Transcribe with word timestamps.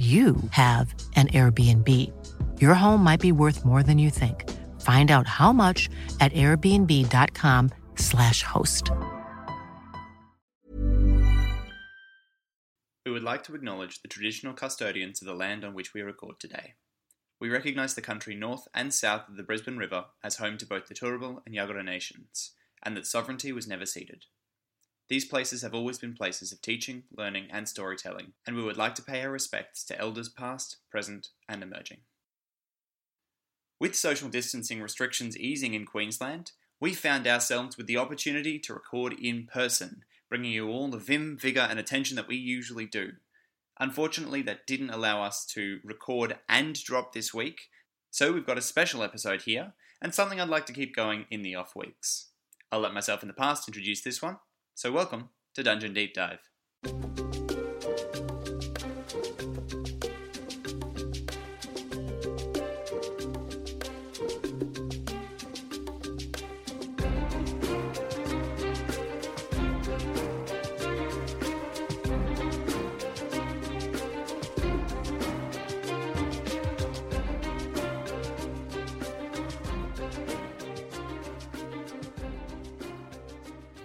you 0.00 0.36
have 0.52 0.94
an 1.14 1.28
Airbnb. 1.28 1.86
Your 2.58 2.72
home 2.72 3.04
might 3.04 3.20
be 3.20 3.32
worth 3.32 3.66
more 3.66 3.82
than 3.82 3.98
you 3.98 4.08
think. 4.08 4.48
Find 4.80 5.10
out 5.10 5.26
how 5.26 5.52
much 5.52 5.90
at 6.20 6.32
airbnb.com/slash 6.32 8.42
host. 8.42 8.90
We 13.04 13.12
would 13.12 13.22
like 13.22 13.42
to 13.44 13.54
acknowledge 13.54 14.00
the 14.00 14.08
traditional 14.08 14.54
custodians 14.54 15.20
of 15.20 15.26
the 15.26 15.34
land 15.34 15.64
on 15.64 15.74
which 15.74 15.92
we 15.92 16.00
record 16.00 16.40
today. 16.40 16.76
We 17.38 17.50
recognise 17.50 17.94
the 17.94 18.00
country 18.00 18.34
north 18.34 18.66
and 18.74 18.94
south 18.94 19.28
of 19.28 19.36
the 19.36 19.42
Brisbane 19.42 19.76
River 19.76 20.06
as 20.24 20.36
home 20.36 20.56
to 20.58 20.66
both 20.66 20.86
the 20.86 20.94
Turrbal 20.94 21.42
and 21.44 21.54
Yagara 21.54 21.84
nations, 21.84 22.52
and 22.82 22.96
that 22.96 23.06
sovereignty 23.06 23.52
was 23.52 23.68
never 23.68 23.84
ceded. 23.84 24.24
These 25.10 25.24
places 25.24 25.62
have 25.62 25.74
always 25.74 25.98
been 25.98 26.14
places 26.14 26.52
of 26.52 26.62
teaching, 26.62 27.02
learning, 27.10 27.48
and 27.50 27.68
storytelling, 27.68 28.32
and 28.46 28.54
we 28.54 28.62
would 28.62 28.76
like 28.76 28.94
to 28.94 29.02
pay 29.02 29.22
our 29.22 29.30
respects 29.30 29.82
to 29.86 29.98
elders 29.98 30.28
past, 30.28 30.76
present, 30.88 31.30
and 31.48 31.64
emerging. 31.64 31.98
With 33.80 33.96
social 33.96 34.28
distancing 34.28 34.80
restrictions 34.80 35.36
easing 35.36 35.74
in 35.74 35.84
Queensland, 35.84 36.52
we 36.78 36.94
found 36.94 37.26
ourselves 37.26 37.76
with 37.76 37.88
the 37.88 37.96
opportunity 37.96 38.60
to 38.60 38.72
record 38.72 39.14
in 39.20 39.48
person, 39.52 40.04
bringing 40.28 40.52
you 40.52 40.68
all 40.68 40.88
the 40.88 40.96
vim, 40.96 41.36
vigour, 41.36 41.66
and 41.68 41.80
attention 41.80 42.14
that 42.14 42.28
we 42.28 42.36
usually 42.36 42.86
do. 42.86 43.14
Unfortunately, 43.80 44.42
that 44.42 44.64
didn't 44.64 44.90
allow 44.90 45.24
us 45.24 45.44
to 45.46 45.80
record 45.82 46.38
and 46.48 46.80
drop 46.84 47.14
this 47.14 47.34
week, 47.34 47.62
so 48.12 48.32
we've 48.32 48.46
got 48.46 48.58
a 48.58 48.62
special 48.62 49.02
episode 49.02 49.42
here, 49.42 49.72
and 50.00 50.14
something 50.14 50.40
I'd 50.40 50.48
like 50.48 50.66
to 50.66 50.72
keep 50.72 50.94
going 50.94 51.26
in 51.32 51.42
the 51.42 51.56
off 51.56 51.74
weeks. 51.74 52.26
I'll 52.70 52.78
let 52.78 52.94
myself 52.94 53.22
in 53.22 53.28
the 53.28 53.34
past 53.34 53.66
introduce 53.66 54.02
this 54.02 54.22
one, 54.22 54.36
so, 54.80 54.90
welcome 54.90 55.28
to 55.54 55.62
Dungeon 55.62 55.92
Deep 55.92 56.14
Dive. 56.14 56.40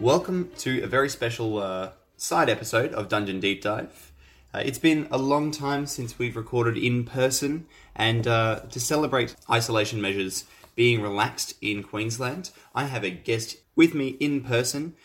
Welcome 0.02 0.52
to 0.58 0.84
a 0.84 0.88
very 0.88 1.08
special 1.08 1.58
uh, 1.58 1.92
side 2.18 2.50
episode 2.50 2.92
of 2.94 3.08
Dungeon 3.08 3.40
Deep 3.40 3.62
Dive. 3.62 4.12
Uh, 4.54 4.58
it's 4.58 4.78
been 4.78 5.08
a 5.10 5.18
long 5.18 5.52
time 5.52 5.86
since 5.86 6.20
we've 6.20 6.36
recorded 6.36 6.76
in 6.76 7.06
person, 7.06 7.66
and 7.96 8.28
uh, 8.28 8.60
to 8.72 8.80
celebrate 8.82 9.38
isolation 9.50 10.02
measures 10.02 10.44
being 10.76 11.02
relaxed 11.02 11.54
in 11.62 11.82
Queensland, 11.82 12.52
I 12.76 12.86
have 12.86 13.06
a 13.06 13.10
guest 13.10 13.56
with 13.78 13.94
me 13.94 14.10
in 14.20 14.44
person. 14.44 14.96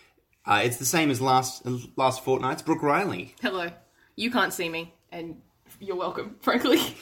Uh, 0.44 0.62
it's 0.64 0.78
the 0.78 0.84
same 0.84 1.08
as 1.08 1.20
last 1.20 1.62
last 1.96 2.24
fortnight's 2.24 2.62
Brooke 2.62 2.82
Riley. 2.82 3.36
Hello. 3.40 3.70
You 4.16 4.32
can't 4.32 4.52
see 4.52 4.68
me, 4.68 4.92
and 5.12 5.40
you're 5.78 5.94
welcome, 5.94 6.34
frankly. 6.42 6.96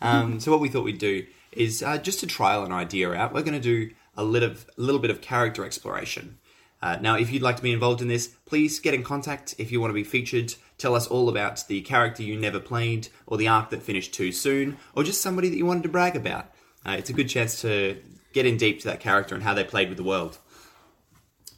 um, 0.00 0.38
so 0.38 0.52
what 0.52 0.60
we 0.60 0.68
thought 0.68 0.84
we'd 0.84 0.98
do 0.98 1.26
is 1.50 1.82
uh, 1.82 1.98
just 1.98 2.20
to 2.20 2.28
trial 2.28 2.64
an 2.64 2.70
idea 2.70 3.12
out. 3.12 3.34
We're 3.34 3.42
going 3.42 3.60
to 3.60 3.88
do 3.88 3.92
a 4.16 4.22
little, 4.22 4.50
a 4.50 4.80
little 4.80 5.00
bit 5.00 5.10
of 5.10 5.20
character 5.20 5.64
exploration. 5.64 6.38
Uh, 6.82 6.98
now, 7.00 7.16
if 7.16 7.30
you'd 7.30 7.42
like 7.42 7.56
to 7.56 7.62
be 7.62 7.72
involved 7.72 8.02
in 8.02 8.08
this, 8.08 8.26
please 8.26 8.80
get 8.80 8.92
in 8.92 9.04
contact. 9.04 9.54
If 9.56 9.70
you 9.70 9.80
want 9.80 9.90
to 9.90 9.94
be 9.94 10.02
featured, 10.02 10.54
tell 10.78 10.96
us 10.96 11.06
all 11.06 11.28
about 11.28 11.64
the 11.68 11.80
character 11.82 12.24
you 12.24 12.36
never 12.36 12.58
played, 12.58 13.08
or 13.26 13.36
the 13.36 13.46
arc 13.46 13.70
that 13.70 13.82
finished 13.82 14.12
too 14.12 14.32
soon, 14.32 14.76
or 14.96 15.04
just 15.04 15.20
somebody 15.20 15.48
that 15.48 15.56
you 15.56 15.64
wanted 15.64 15.84
to 15.84 15.88
brag 15.88 16.16
about. 16.16 16.50
Uh, 16.84 16.96
it's 16.98 17.08
a 17.08 17.12
good 17.12 17.28
chance 17.28 17.60
to 17.60 18.02
get 18.32 18.46
in 18.46 18.56
deep 18.56 18.80
to 18.80 18.88
that 18.88 18.98
character 18.98 19.36
and 19.36 19.44
how 19.44 19.54
they 19.54 19.62
played 19.62 19.88
with 19.88 19.96
the 19.96 20.02
world. 20.02 20.38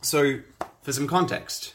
So, 0.03 0.41
for 0.83 0.93
some 0.93 1.07
context, 1.07 1.75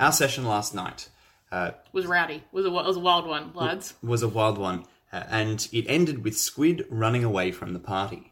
our 0.00 0.10
session 0.10 0.44
last 0.44 0.74
night 0.74 1.08
uh, 1.52 1.72
was 1.92 2.06
rowdy. 2.06 2.42
Was 2.50 2.66
a 2.66 2.70
was 2.70 2.96
a 2.96 3.00
wild 3.00 3.28
one, 3.28 3.52
lads. 3.54 3.94
Was 4.02 4.24
a 4.24 4.28
wild 4.28 4.58
one, 4.58 4.86
uh, 5.12 5.22
and 5.28 5.68
it 5.72 5.84
ended 5.86 6.24
with 6.24 6.36
Squid 6.36 6.84
running 6.90 7.22
away 7.22 7.52
from 7.52 7.74
the 7.74 7.78
party 7.78 8.31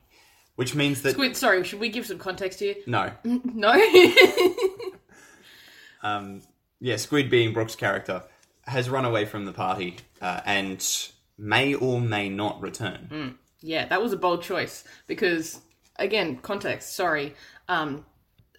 which 0.60 0.74
means 0.74 1.00
that 1.00 1.12
Squid. 1.12 1.38
Sorry, 1.38 1.64
should 1.64 1.80
we 1.80 1.88
give 1.88 2.04
some 2.04 2.18
context 2.18 2.60
here? 2.60 2.74
no, 2.86 3.10
No. 3.24 3.72
um, 6.02 6.42
yeah, 6.80 6.96
Squid 6.96 7.30
being 7.30 7.54
Brooke's 7.54 7.74
character 7.74 8.24
has 8.66 8.90
run 8.90 9.06
away 9.06 9.24
from 9.24 9.46
the 9.46 9.52
party 9.52 9.96
uh, 10.20 10.42
and 10.44 10.86
may 11.38 11.72
or 11.72 11.98
may 11.98 12.28
not 12.28 12.60
return. 12.60 13.08
Mm. 13.10 13.34
yeah, 13.62 13.86
that 13.86 14.02
was 14.02 14.12
a 14.12 14.18
bold 14.18 14.42
choice 14.42 14.84
because 15.06 15.62
again, 15.96 16.36
context. 16.36 16.94
Sorry. 16.94 17.34
Um, 17.66 18.04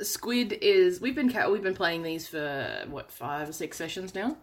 Squid 0.02 0.54
is 0.54 1.02
we've 1.02 1.14
been 1.14 1.32
we've 1.52 1.62
been 1.62 1.76
playing 1.76 2.02
these 2.02 2.28
for 2.28 2.84
what 2.90 3.12
five 3.12 3.48
or 3.48 3.54
six 3.54 3.78
sessions 3.78 4.16
now, 4.16 4.38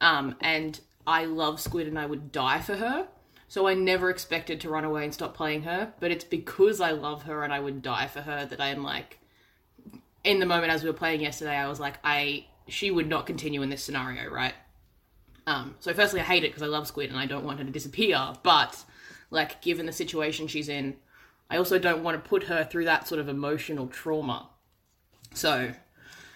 um, 0.00 0.36
and 0.40 0.78
I 1.04 1.24
love 1.24 1.58
Squid 1.58 1.88
and 1.88 1.98
I 1.98 2.06
would 2.06 2.30
die 2.30 2.60
for 2.60 2.76
her. 2.76 3.08
So 3.52 3.68
I 3.68 3.74
never 3.74 4.08
expected 4.08 4.62
to 4.62 4.70
run 4.70 4.86
away 4.86 5.04
and 5.04 5.12
stop 5.12 5.34
playing 5.34 5.64
her, 5.64 5.92
but 6.00 6.10
it's 6.10 6.24
because 6.24 6.80
I 6.80 6.92
love 6.92 7.24
her 7.24 7.44
and 7.44 7.52
I 7.52 7.60
would 7.60 7.82
die 7.82 8.06
for 8.06 8.22
her 8.22 8.46
that 8.46 8.62
I'm 8.62 8.82
like 8.82 9.18
in 10.24 10.40
the 10.40 10.46
moment 10.46 10.72
as 10.72 10.82
we 10.82 10.88
were 10.88 10.96
playing 10.96 11.20
yesterday, 11.20 11.56
I 11.56 11.68
was 11.68 11.78
like, 11.78 11.98
I 12.02 12.46
she 12.66 12.90
would 12.90 13.10
not 13.10 13.26
continue 13.26 13.60
in 13.60 13.68
this 13.68 13.84
scenario, 13.84 14.30
right? 14.30 14.54
Um, 15.46 15.74
so 15.80 15.92
firstly, 15.92 16.20
I 16.20 16.22
hate 16.22 16.44
it 16.44 16.46
because 16.46 16.62
I 16.62 16.66
love 16.66 16.86
Squid 16.86 17.10
and 17.10 17.18
I 17.18 17.26
don't 17.26 17.44
want 17.44 17.58
her 17.58 17.64
to 17.66 17.70
disappear. 17.70 18.32
But 18.42 18.86
like, 19.30 19.60
given 19.60 19.84
the 19.84 19.92
situation 19.92 20.46
she's 20.46 20.70
in, 20.70 20.96
I 21.50 21.58
also 21.58 21.78
don't 21.78 22.02
want 22.02 22.24
to 22.24 22.26
put 22.26 22.44
her 22.44 22.64
through 22.64 22.86
that 22.86 23.06
sort 23.06 23.20
of 23.20 23.28
emotional 23.28 23.86
trauma. 23.86 24.48
So, 25.34 25.74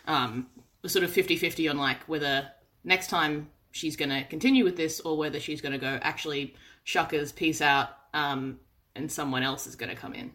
um, 0.06 0.48
sort 0.84 1.02
of 1.02 1.12
50-50 1.12 1.70
on 1.70 1.78
like 1.78 2.06
whether 2.10 2.50
next 2.84 3.08
time 3.08 3.48
she's 3.76 3.96
going 3.96 4.08
to 4.08 4.24
continue 4.24 4.64
with 4.64 4.76
this 4.76 5.00
or 5.00 5.16
whether 5.16 5.38
she's 5.38 5.60
going 5.60 5.72
to 5.72 5.78
go 5.78 5.98
actually 6.02 6.54
shuckers, 6.84 7.34
peace 7.34 7.60
out, 7.60 7.90
um, 8.14 8.58
and 8.94 9.12
someone 9.12 9.42
else 9.42 9.66
is 9.66 9.76
going 9.76 9.90
to 9.90 9.96
come 9.96 10.14
in. 10.14 10.32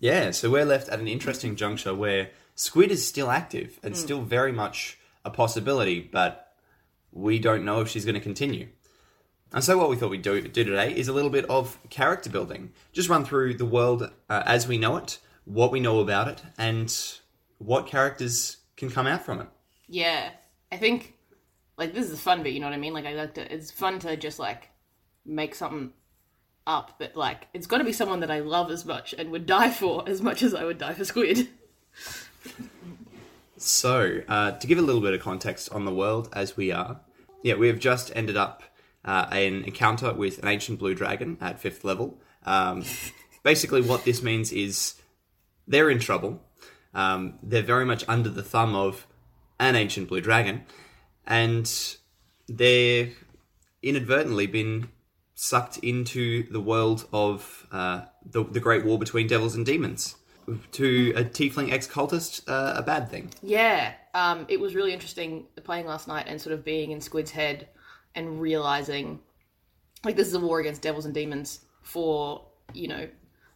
Yeah, 0.00 0.30
so 0.32 0.50
we're 0.50 0.64
left 0.64 0.88
at 0.88 0.98
an 0.98 1.06
interesting 1.06 1.54
juncture 1.54 1.94
where 1.94 2.30
Squid 2.54 2.90
is 2.90 3.06
still 3.06 3.30
active 3.30 3.78
and 3.82 3.94
mm. 3.94 3.96
still 3.96 4.22
very 4.22 4.52
much 4.52 4.98
a 5.24 5.30
possibility, 5.30 6.00
but 6.00 6.52
we 7.12 7.38
don't 7.38 7.64
know 7.64 7.80
if 7.80 7.88
she's 7.88 8.04
going 8.04 8.14
to 8.14 8.20
continue. 8.20 8.68
And 9.52 9.62
so, 9.62 9.76
what 9.76 9.90
we 9.90 9.96
thought 9.96 10.10
we'd 10.10 10.22
do, 10.22 10.40
do 10.40 10.64
today 10.64 10.96
is 10.96 11.08
a 11.08 11.12
little 11.12 11.30
bit 11.30 11.44
of 11.44 11.78
character 11.90 12.30
building. 12.30 12.72
Just 12.92 13.10
run 13.10 13.24
through 13.24 13.54
the 13.54 13.66
world 13.66 14.10
uh, 14.30 14.42
as 14.46 14.66
we 14.66 14.78
know 14.78 14.96
it, 14.96 15.18
what 15.44 15.70
we 15.70 15.78
know 15.78 16.00
about 16.00 16.28
it, 16.28 16.42
and 16.56 16.92
what 17.58 17.86
characters 17.86 18.56
can 18.76 18.90
come 18.90 19.06
out 19.06 19.24
from 19.24 19.40
it. 19.40 19.46
Yeah, 19.88 20.30
I 20.72 20.78
think 20.78 21.14
like 21.76 21.94
this 21.94 22.10
is 22.10 22.20
fun 22.20 22.42
bit. 22.42 22.52
You 22.52 22.60
know 22.60 22.66
what 22.66 22.74
I 22.74 22.78
mean? 22.78 22.92
Like 22.92 23.06
I 23.06 23.14
like 23.14 23.34
to. 23.34 23.52
It's 23.52 23.70
fun 23.70 23.98
to 24.00 24.16
just 24.16 24.38
like 24.38 24.70
make 25.24 25.54
something 25.54 25.92
up, 26.66 26.96
but 26.98 27.16
like 27.16 27.48
it's 27.52 27.66
got 27.66 27.78
to 27.78 27.84
be 27.84 27.92
someone 27.92 28.20
that 28.20 28.30
I 28.30 28.40
love 28.40 28.70
as 28.70 28.84
much 28.84 29.14
and 29.16 29.30
would 29.30 29.46
die 29.46 29.70
for 29.70 30.08
as 30.08 30.22
much 30.22 30.42
as 30.42 30.54
I 30.54 30.64
would 30.64 30.78
die 30.78 30.94
for 30.94 31.04
Squid. 31.04 31.48
so, 33.56 34.20
uh, 34.28 34.52
to 34.52 34.66
give 34.66 34.78
a 34.78 34.82
little 34.82 35.00
bit 35.00 35.14
of 35.14 35.20
context 35.20 35.70
on 35.72 35.84
the 35.84 35.94
world 35.94 36.28
as 36.32 36.56
we 36.56 36.72
are, 36.72 37.00
yeah, 37.42 37.54
we 37.54 37.68
have 37.68 37.78
just 37.78 38.12
ended 38.14 38.36
up 38.36 38.62
uh, 39.04 39.26
an 39.30 39.64
encounter 39.64 40.12
with 40.12 40.38
an 40.38 40.48
ancient 40.48 40.78
blue 40.78 40.94
dragon 40.94 41.36
at 41.40 41.60
fifth 41.60 41.84
level. 41.84 42.20
Um, 42.44 42.84
basically, 43.42 43.82
what 43.82 44.04
this 44.04 44.22
means 44.22 44.52
is 44.52 44.94
they're 45.66 45.90
in 45.90 45.98
trouble. 45.98 46.40
Um, 46.94 47.38
they're 47.42 47.62
very 47.62 47.86
much 47.86 48.04
under 48.06 48.28
the 48.28 48.42
thumb 48.42 48.74
of 48.74 49.06
an 49.58 49.76
ancient 49.76 50.08
blue 50.08 50.20
dragon, 50.20 50.64
and 51.26 51.96
they're 52.48 53.10
inadvertently 53.82 54.46
been 54.46 54.88
sucked 55.34 55.78
into 55.78 56.50
the 56.52 56.60
world 56.60 57.06
of 57.12 57.66
uh, 57.72 58.02
the, 58.24 58.44
the 58.44 58.60
Great 58.60 58.84
War 58.84 58.98
between 58.98 59.26
devils 59.26 59.54
and 59.54 59.66
demons. 59.66 60.16
To 60.72 61.12
a 61.14 61.22
tiefling 61.22 61.72
ex 61.72 61.86
cultist, 61.86 62.48
uh, 62.48 62.74
a 62.76 62.82
bad 62.82 63.08
thing. 63.08 63.32
Yeah, 63.42 63.92
um, 64.12 64.44
it 64.48 64.58
was 64.58 64.74
really 64.74 64.92
interesting 64.92 65.46
playing 65.62 65.86
last 65.86 66.08
night 66.08 66.26
and 66.26 66.40
sort 66.40 66.52
of 66.52 66.64
being 66.64 66.90
in 66.90 67.00
Squid's 67.00 67.30
head 67.30 67.68
and 68.16 68.40
realizing 68.40 69.20
like 70.04 70.16
this 70.16 70.26
is 70.26 70.34
a 70.34 70.40
war 70.40 70.58
against 70.58 70.82
devils 70.82 71.04
and 71.04 71.14
demons 71.14 71.60
for 71.82 72.44
you 72.74 72.88
know 72.88 73.08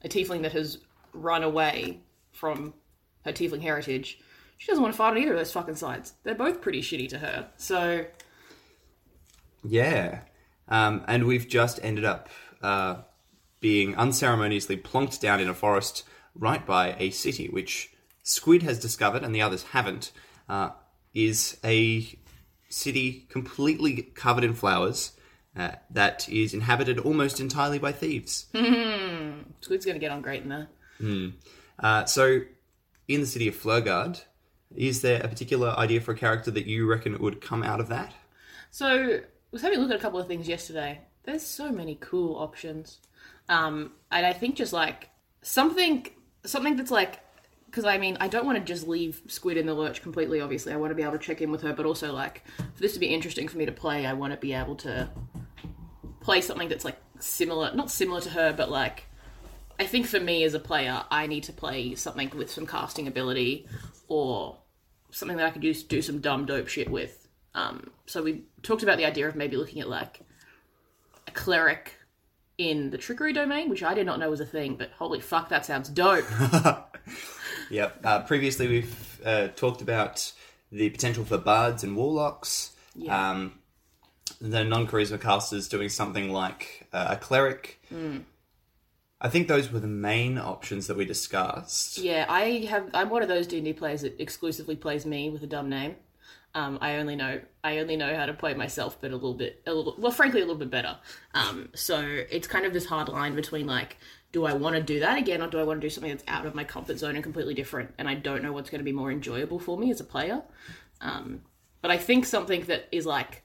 a 0.04 0.08
tiefling 0.08 0.42
that 0.42 0.52
has 0.52 0.78
run 1.12 1.42
away 1.42 2.00
from 2.32 2.74
her 3.24 3.32
tiefling 3.32 3.62
heritage. 3.62 4.20
She 4.58 4.68
doesn't 4.72 4.82
want 4.82 4.94
to 4.94 4.98
fight 4.98 5.10
on 5.10 5.18
either 5.18 5.32
of 5.32 5.38
those 5.38 5.52
fucking 5.52 5.76
sides. 5.76 6.14
They're 6.24 6.34
both 6.34 6.60
pretty 6.60 6.80
shitty 6.80 7.08
to 7.10 7.18
her. 7.18 7.48
So 7.56 8.06
Yeah. 9.62 10.20
Um, 10.68 11.04
and 11.06 11.24
we've 11.26 11.46
just 11.48 11.78
ended 11.82 12.04
up 12.04 12.28
uh, 12.62 12.96
being 13.60 13.96
unceremoniously 13.96 14.76
plonked 14.76 15.20
down 15.20 15.40
in 15.40 15.48
a 15.48 15.54
forest 15.54 16.04
right 16.34 16.64
by 16.66 16.96
a 16.98 17.10
city, 17.10 17.48
which 17.48 17.90
Squid 18.22 18.62
has 18.62 18.78
discovered 18.80 19.22
and 19.22 19.34
the 19.34 19.42
others 19.42 19.62
haven't, 19.64 20.10
uh, 20.48 20.70
is 21.14 21.58
a 21.64 22.18
city 22.68 23.26
completely 23.30 24.02
covered 24.02 24.42
in 24.44 24.54
flowers 24.54 25.12
uh, 25.56 25.70
that 25.90 26.28
is 26.28 26.52
inhabited 26.52 26.98
almost 26.98 27.40
entirely 27.40 27.78
by 27.78 27.92
thieves. 27.92 28.46
Squid's 29.60 29.86
gonna 29.86 29.98
get 29.98 30.10
on 30.10 30.20
great 30.20 30.42
in 30.42 30.48
there. 30.48 30.68
Uh, 31.78 32.04
so, 32.04 32.40
in 33.08 33.20
the 33.20 33.26
city 33.26 33.48
of 33.48 33.54
Flurgard, 33.54 34.22
is 34.74 35.02
there 35.02 35.20
a 35.22 35.28
particular 35.28 35.70
idea 35.78 36.00
for 36.00 36.12
a 36.12 36.16
character 36.16 36.50
that 36.50 36.66
you 36.66 36.86
reckon 36.86 37.18
would 37.18 37.40
come 37.40 37.62
out 37.62 37.80
of 37.80 37.88
that? 37.88 38.12
So 38.70 38.86
I 38.86 39.20
was 39.52 39.62
having 39.62 39.78
a 39.78 39.82
look 39.82 39.90
at 39.90 39.96
a 39.96 40.00
couple 40.00 40.18
of 40.18 40.26
things 40.26 40.48
yesterday. 40.48 41.00
There's 41.24 41.42
so 41.42 41.70
many 41.70 41.96
cool 42.00 42.36
options, 42.36 43.00
um, 43.48 43.92
and 44.10 44.24
I 44.24 44.32
think 44.32 44.56
just 44.56 44.72
like 44.72 45.10
something, 45.42 46.06
something 46.44 46.76
that's 46.76 46.90
like, 46.90 47.20
because 47.66 47.84
I 47.84 47.98
mean, 47.98 48.16
I 48.20 48.28
don't 48.28 48.46
want 48.46 48.58
to 48.58 48.64
just 48.64 48.86
leave 48.86 49.22
Squid 49.26 49.56
in 49.56 49.66
the 49.66 49.74
lurch 49.74 50.02
completely. 50.02 50.40
Obviously, 50.40 50.72
I 50.72 50.76
want 50.76 50.90
to 50.92 50.94
be 50.94 51.02
able 51.02 51.12
to 51.12 51.18
check 51.18 51.40
in 51.40 51.50
with 51.50 51.62
her, 51.62 51.72
but 51.72 51.84
also 51.84 52.12
like 52.12 52.42
for 52.56 52.80
this 52.80 52.94
to 52.94 53.00
be 53.00 53.06
interesting 53.06 53.48
for 53.48 53.58
me 53.58 53.66
to 53.66 53.72
play, 53.72 54.06
I 54.06 54.12
want 54.12 54.32
to 54.32 54.38
be 54.38 54.52
able 54.52 54.76
to 54.76 55.08
play 56.20 56.40
something 56.40 56.68
that's 56.68 56.84
like 56.84 56.96
similar, 57.18 57.74
not 57.74 57.90
similar 57.90 58.20
to 58.20 58.30
her, 58.30 58.52
but 58.52 58.70
like 58.70 59.04
I 59.78 59.84
think 59.84 60.06
for 60.06 60.20
me 60.20 60.44
as 60.44 60.54
a 60.54 60.60
player, 60.60 61.04
I 61.10 61.26
need 61.26 61.44
to 61.44 61.52
play 61.52 61.94
something 61.94 62.30
with 62.36 62.50
some 62.50 62.66
casting 62.66 63.08
ability 63.08 63.66
or 64.08 64.58
something 65.10 65.36
that 65.36 65.46
I 65.46 65.50
could 65.50 65.64
use 65.64 65.82
do 65.82 66.02
some 66.02 66.20
dumb 66.20 66.46
dope 66.46 66.68
shit 66.68 66.90
with. 66.90 67.28
Um, 67.54 67.90
so 68.06 68.22
we 68.22 68.44
talked 68.62 68.82
about 68.82 68.98
the 68.98 69.06
idea 69.06 69.28
of 69.28 69.36
maybe 69.36 69.56
looking 69.56 69.80
at 69.80 69.88
like 69.88 70.20
a 71.26 71.30
cleric 71.30 71.94
in 72.58 72.90
the 72.90 72.98
trickery 72.98 73.32
domain, 73.32 73.68
which 73.68 73.82
I 73.82 73.94
did 73.94 74.06
not 74.06 74.18
know 74.18 74.30
was 74.30 74.40
a 74.40 74.46
thing, 74.46 74.76
but 74.76 74.90
holy 74.92 75.20
fuck, 75.20 75.48
that 75.50 75.66
sounds 75.66 75.88
dope. 75.88 76.24
Yep. 77.70 78.00
Uh, 78.04 78.22
previously, 78.22 78.68
we've 78.68 79.20
uh, 79.24 79.48
talked 79.48 79.82
about 79.82 80.32
the 80.70 80.90
potential 80.90 81.24
for 81.24 81.38
bards 81.38 81.84
and 81.84 81.96
warlocks. 81.96 82.72
Yeah. 82.94 83.30
Um, 83.30 83.58
the 84.40 84.64
non-charisma 84.64 85.20
casters 85.20 85.68
doing 85.68 85.88
something 85.88 86.32
like 86.32 86.88
uh, 86.92 87.08
a 87.10 87.16
cleric. 87.16 87.80
I 89.20 89.28
think 89.28 89.48
those 89.48 89.72
were 89.72 89.80
the 89.80 89.86
main 89.86 90.36
options 90.36 90.88
that 90.88 90.96
we 90.96 91.04
discussed. 91.04 91.98
yeah, 91.98 92.26
I 92.28 92.66
have. 92.68 92.90
I'm 92.92 93.08
one 93.08 93.22
of 93.22 93.28
those 93.28 93.46
D 93.46 93.56
and 93.56 93.64
D 93.64 93.72
players 93.72 94.02
that 94.02 94.20
exclusively 94.20 94.76
plays 94.76 95.06
me 95.06 95.30
with 95.30 95.42
a 95.42 95.46
dumb 95.46 95.68
name. 95.68 95.96
Um, 96.54 96.78
I 96.80 96.96
only 96.96 97.16
know 97.16 97.40
I 97.64 97.78
only 97.78 97.96
know 97.96 98.14
how 98.16 98.26
to 98.26 98.34
play 98.34 98.54
myself, 98.54 98.98
but 99.00 99.10
a 99.10 99.14
little 99.14 99.34
bit, 99.34 99.62
a 99.66 99.72
little 99.72 99.94
well, 99.98 100.12
frankly, 100.12 100.40
a 100.40 100.44
little 100.44 100.58
bit 100.58 100.70
better. 100.70 100.98
Um, 101.34 101.70
so 101.74 102.00
it's 102.30 102.46
kind 102.46 102.66
of 102.66 102.72
this 102.72 102.86
hard 102.86 103.08
line 103.08 103.34
between 103.34 103.66
like, 103.66 103.96
do 104.32 104.44
I 104.44 104.52
want 104.52 104.76
to 104.76 104.82
do 104.82 105.00
that 105.00 105.18
again, 105.18 105.42
or 105.42 105.48
do 105.48 105.58
I 105.58 105.64
want 105.64 105.80
to 105.80 105.86
do 105.86 105.90
something 105.90 106.10
that's 106.10 106.24
out 106.28 106.46
of 106.46 106.54
my 106.54 106.64
comfort 106.64 106.98
zone 106.98 107.14
and 107.14 107.22
completely 107.22 107.54
different? 107.54 107.94
And 107.98 108.08
I 108.08 108.14
don't 108.14 108.42
know 108.42 108.52
what's 108.52 108.70
going 108.70 108.80
to 108.80 108.84
be 108.84 108.92
more 108.92 109.10
enjoyable 109.10 109.58
for 109.58 109.78
me 109.78 109.90
as 109.90 110.00
a 110.00 110.04
player. 110.04 110.42
Um, 111.00 111.42
but 111.82 111.90
I 111.90 111.98
think 111.98 112.24
something 112.26 112.64
that 112.64 112.88
is 112.90 113.06
like, 113.06 113.42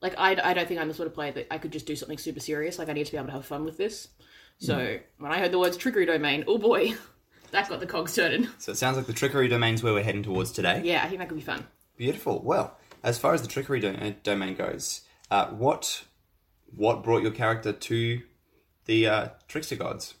like 0.00 0.14
I, 0.16 0.36
I 0.42 0.54
don't 0.54 0.66
think 0.66 0.80
I'm 0.80 0.88
the 0.88 0.94
sort 0.94 1.08
of 1.08 1.14
player 1.14 1.32
that 1.32 1.52
I 1.52 1.58
could 1.58 1.72
just 1.72 1.86
do 1.86 1.96
something 1.96 2.18
super 2.18 2.40
serious. 2.40 2.78
Like 2.78 2.88
I 2.88 2.92
need 2.92 3.06
to 3.06 3.12
be 3.12 3.18
able 3.18 3.28
to 3.28 3.32
have 3.32 3.46
fun 3.46 3.64
with 3.64 3.76
this. 3.76 4.08
So 4.58 4.98
when 5.18 5.32
I 5.32 5.38
heard 5.38 5.52
the 5.52 5.58
words 5.58 5.76
trickery 5.76 6.06
domain, 6.06 6.44
oh 6.46 6.58
boy, 6.58 6.94
that 7.50 7.68
got 7.68 7.80
the 7.80 7.86
cogs 7.86 8.14
turning. 8.14 8.48
So 8.58 8.72
it 8.72 8.78
sounds 8.78 8.96
like 8.96 9.06
the 9.06 9.12
trickery 9.12 9.48
domain's 9.48 9.82
where 9.82 9.92
we're 9.92 10.02
heading 10.02 10.22
towards 10.22 10.52
today. 10.52 10.82
Yeah, 10.84 11.02
I 11.04 11.08
think 11.08 11.18
that 11.20 11.28
could 11.28 11.36
be 11.38 11.42
fun. 11.42 11.66
Beautiful. 11.96 12.42
Well, 12.42 12.76
as 13.02 13.18
far 13.18 13.34
as 13.34 13.42
the 13.42 13.48
trickery 13.48 13.80
do- 13.80 13.88
uh, 13.88 14.12
domain 14.22 14.54
goes, 14.54 15.02
uh, 15.30 15.46
what 15.48 16.04
what 16.74 17.04
brought 17.04 17.22
your 17.22 17.30
character 17.30 17.72
to 17.72 18.20
the 18.86 19.06
uh, 19.06 19.28
trickster 19.48 19.76
gods? 19.76 20.14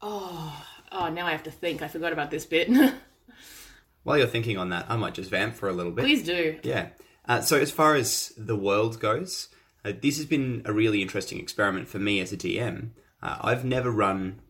Oh, 0.00 0.64
now 0.92 1.26
I 1.26 1.32
have 1.32 1.42
to 1.44 1.50
think. 1.50 1.82
I 1.82 1.88
forgot 1.88 2.12
about 2.12 2.30
this 2.30 2.46
bit. 2.46 2.70
While 4.04 4.18
you're 4.18 4.26
thinking 4.26 4.58
on 4.58 4.68
that, 4.68 4.86
I 4.88 4.96
might 4.96 5.14
just 5.14 5.30
vamp 5.30 5.54
for 5.54 5.68
a 5.68 5.72
little 5.72 5.92
bit. 5.92 6.02
Please 6.04 6.22
do. 6.22 6.58
Yeah. 6.62 6.88
Uh, 7.26 7.40
so 7.40 7.58
as 7.58 7.70
far 7.70 7.94
as 7.94 8.32
the 8.36 8.56
world 8.56 9.00
goes, 9.00 9.48
uh, 9.84 9.92
this 10.00 10.18
has 10.18 10.26
been 10.26 10.62
a 10.66 10.72
really 10.72 11.00
interesting 11.02 11.38
experiment 11.40 11.88
for 11.88 11.98
me 11.98 12.20
as 12.20 12.32
a 12.32 12.36
DM. 12.36 12.90
Uh, 13.24 13.38
I've 13.40 13.64
never 13.64 13.90
run 13.90 14.40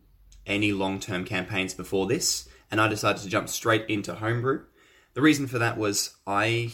any 0.45 0.73
long-term 0.73 1.23
campaigns 1.23 1.73
before 1.73 2.07
this, 2.07 2.47
and 2.69 2.81
I 2.81 2.89
decided 2.89 3.21
to 3.21 3.29
jump 3.29 3.47
straight 3.47 3.85
into 3.87 4.15
homebrew. 4.15 4.65
The 5.13 5.21
reason 5.21 5.47
for 5.47 5.57
that 5.59 5.77
was 5.77 6.17
I 6.27 6.73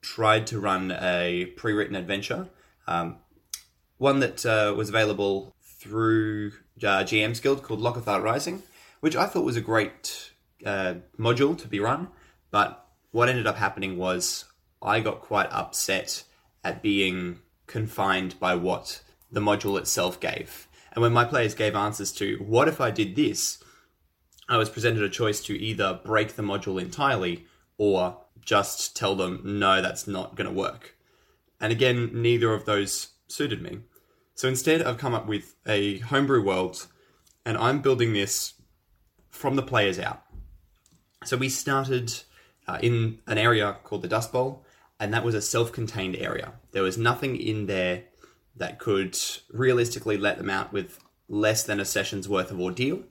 tried 0.00 0.46
to 0.48 0.60
run 0.60 0.92
a 0.92 1.46
pre-written 1.56 1.96
adventure, 1.96 2.48
um, 2.86 3.16
one 3.98 4.20
that 4.20 4.46
uh, 4.46 4.74
was 4.76 4.88
available 4.88 5.54
through 5.60 6.52
uh, 6.78 7.02
GM's 7.02 7.40
Guild 7.40 7.62
called 7.62 7.80
Lockathar 7.80 8.22
Rising, 8.22 8.62
which 9.00 9.16
I 9.16 9.26
thought 9.26 9.44
was 9.44 9.56
a 9.56 9.60
great 9.60 10.30
uh, 10.64 10.94
module 11.18 11.58
to 11.58 11.66
be 11.66 11.80
run. 11.80 12.08
But 12.50 12.86
what 13.10 13.28
ended 13.28 13.46
up 13.46 13.56
happening 13.56 13.96
was 13.96 14.44
I 14.80 15.00
got 15.00 15.20
quite 15.20 15.50
upset 15.50 16.22
at 16.62 16.80
being 16.80 17.40
confined 17.66 18.38
by 18.38 18.54
what 18.54 19.02
the 19.32 19.40
module 19.40 19.78
itself 19.78 20.20
gave. 20.20 20.68
And 20.94 21.02
when 21.02 21.12
my 21.12 21.24
players 21.24 21.54
gave 21.54 21.74
answers 21.74 22.12
to 22.12 22.36
what 22.36 22.68
if 22.68 22.80
I 22.80 22.90
did 22.90 23.16
this, 23.16 23.62
I 24.48 24.56
was 24.56 24.70
presented 24.70 25.02
a 25.02 25.08
choice 25.08 25.40
to 25.44 25.58
either 25.58 26.00
break 26.04 26.36
the 26.36 26.42
module 26.42 26.80
entirely 26.80 27.46
or 27.78 28.18
just 28.44 28.96
tell 28.96 29.16
them, 29.16 29.40
no, 29.44 29.82
that's 29.82 30.06
not 30.06 30.36
going 30.36 30.48
to 30.48 30.54
work. 30.54 30.96
And 31.60 31.72
again, 31.72 32.10
neither 32.12 32.52
of 32.52 32.64
those 32.64 33.08
suited 33.26 33.62
me. 33.62 33.78
So 34.34 34.48
instead, 34.48 34.82
I've 34.82 34.98
come 34.98 35.14
up 35.14 35.26
with 35.26 35.54
a 35.66 35.98
homebrew 35.98 36.44
world, 36.44 36.86
and 37.46 37.56
I'm 37.56 37.80
building 37.80 38.12
this 38.12 38.54
from 39.30 39.56
the 39.56 39.62
players 39.62 39.98
out. 39.98 40.22
So 41.24 41.36
we 41.36 41.48
started 41.48 42.12
uh, 42.66 42.78
in 42.82 43.20
an 43.26 43.38
area 43.38 43.76
called 43.84 44.02
the 44.02 44.08
Dust 44.08 44.32
Bowl, 44.32 44.64
and 45.00 45.12
that 45.14 45.24
was 45.24 45.34
a 45.34 45.42
self 45.42 45.72
contained 45.72 46.16
area. 46.16 46.52
There 46.72 46.82
was 46.82 46.98
nothing 46.98 47.36
in 47.36 47.66
there 47.66 48.04
that 48.56 48.78
could 48.78 49.18
realistically 49.52 50.16
let 50.16 50.38
them 50.38 50.50
out 50.50 50.72
with 50.72 50.98
less 51.28 51.62
than 51.62 51.80
a 51.80 51.84
session's 51.84 52.28
worth 52.28 52.50
of 52.50 52.60
ordeal, 52.60 53.02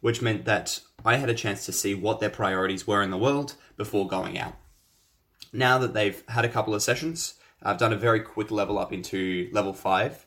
which 0.00 0.22
meant 0.22 0.44
that 0.44 0.80
I 1.04 1.16
had 1.16 1.30
a 1.30 1.34
chance 1.34 1.64
to 1.66 1.72
see 1.72 1.94
what 1.94 2.20
their 2.20 2.30
priorities 2.30 2.86
were 2.86 3.02
in 3.02 3.10
the 3.10 3.18
world 3.18 3.54
before 3.76 4.08
going 4.08 4.38
out. 4.38 4.54
Now 5.52 5.78
that 5.78 5.94
they've 5.94 6.22
had 6.28 6.44
a 6.44 6.48
couple 6.48 6.74
of 6.74 6.82
sessions, 6.82 7.34
I've 7.62 7.78
done 7.78 7.92
a 7.92 7.96
very 7.96 8.20
quick 8.20 8.50
level 8.50 8.78
up 8.78 8.92
into 8.92 9.48
level 9.52 9.72
5. 9.72 10.26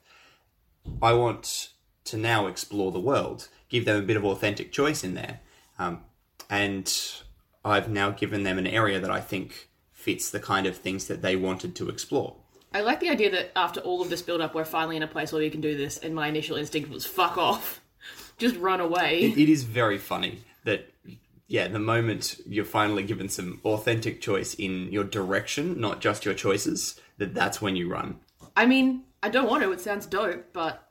I 1.01 1.13
want 1.13 1.69
to 2.05 2.17
now 2.17 2.47
explore 2.47 2.91
the 2.91 2.99
world, 2.99 3.47
give 3.69 3.85
them 3.85 3.97
a 3.97 4.05
bit 4.05 4.17
of 4.17 4.25
authentic 4.25 4.71
choice 4.71 5.03
in 5.03 5.13
there. 5.13 5.41
Um, 5.77 6.01
and 6.49 6.91
I've 7.63 7.89
now 7.89 8.11
given 8.11 8.43
them 8.43 8.57
an 8.57 8.67
area 8.67 8.99
that 8.99 9.11
I 9.11 9.21
think 9.21 9.69
fits 9.91 10.29
the 10.29 10.39
kind 10.39 10.65
of 10.65 10.77
things 10.77 11.07
that 11.07 11.21
they 11.21 11.35
wanted 11.35 11.75
to 11.75 11.89
explore. 11.89 12.37
I 12.71 12.81
like 12.81 12.99
the 12.99 13.09
idea 13.09 13.31
that 13.31 13.51
after 13.55 13.79
all 13.81 14.01
of 14.01 14.09
this 14.09 14.21
build 14.21 14.41
up, 14.41 14.55
we're 14.55 14.65
finally 14.65 14.95
in 14.97 15.03
a 15.03 15.07
place 15.07 15.31
where 15.31 15.41
we 15.41 15.49
can 15.49 15.61
do 15.61 15.75
this, 15.75 15.97
and 15.97 16.15
my 16.15 16.27
initial 16.27 16.55
instinct 16.55 16.89
was 16.89 17.05
fuck 17.05 17.37
off. 17.37 17.81
Just 18.37 18.55
run 18.57 18.79
away. 18.79 19.33
It 19.35 19.49
is 19.49 19.63
very 19.63 19.97
funny 19.97 20.39
that, 20.63 20.91
yeah, 21.47 21.67
the 21.67 21.79
moment 21.79 22.39
you're 22.47 22.65
finally 22.65 23.03
given 23.03 23.29
some 23.29 23.59
authentic 23.65 24.21
choice 24.21 24.53
in 24.55 24.91
your 24.91 25.03
direction, 25.03 25.79
not 25.79 26.01
just 26.01 26.25
your 26.25 26.33
choices, 26.33 26.99
that 27.17 27.35
that's 27.35 27.61
when 27.61 27.75
you 27.75 27.87
run. 27.91 28.19
I 28.55 28.65
mean, 28.65 29.03
I 29.21 29.29
don't 29.29 29.47
want 29.47 29.61
to, 29.61 29.71
it 29.71 29.81
sounds 29.81 30.07
dope, 30.07 30.53
but 30.53 30.87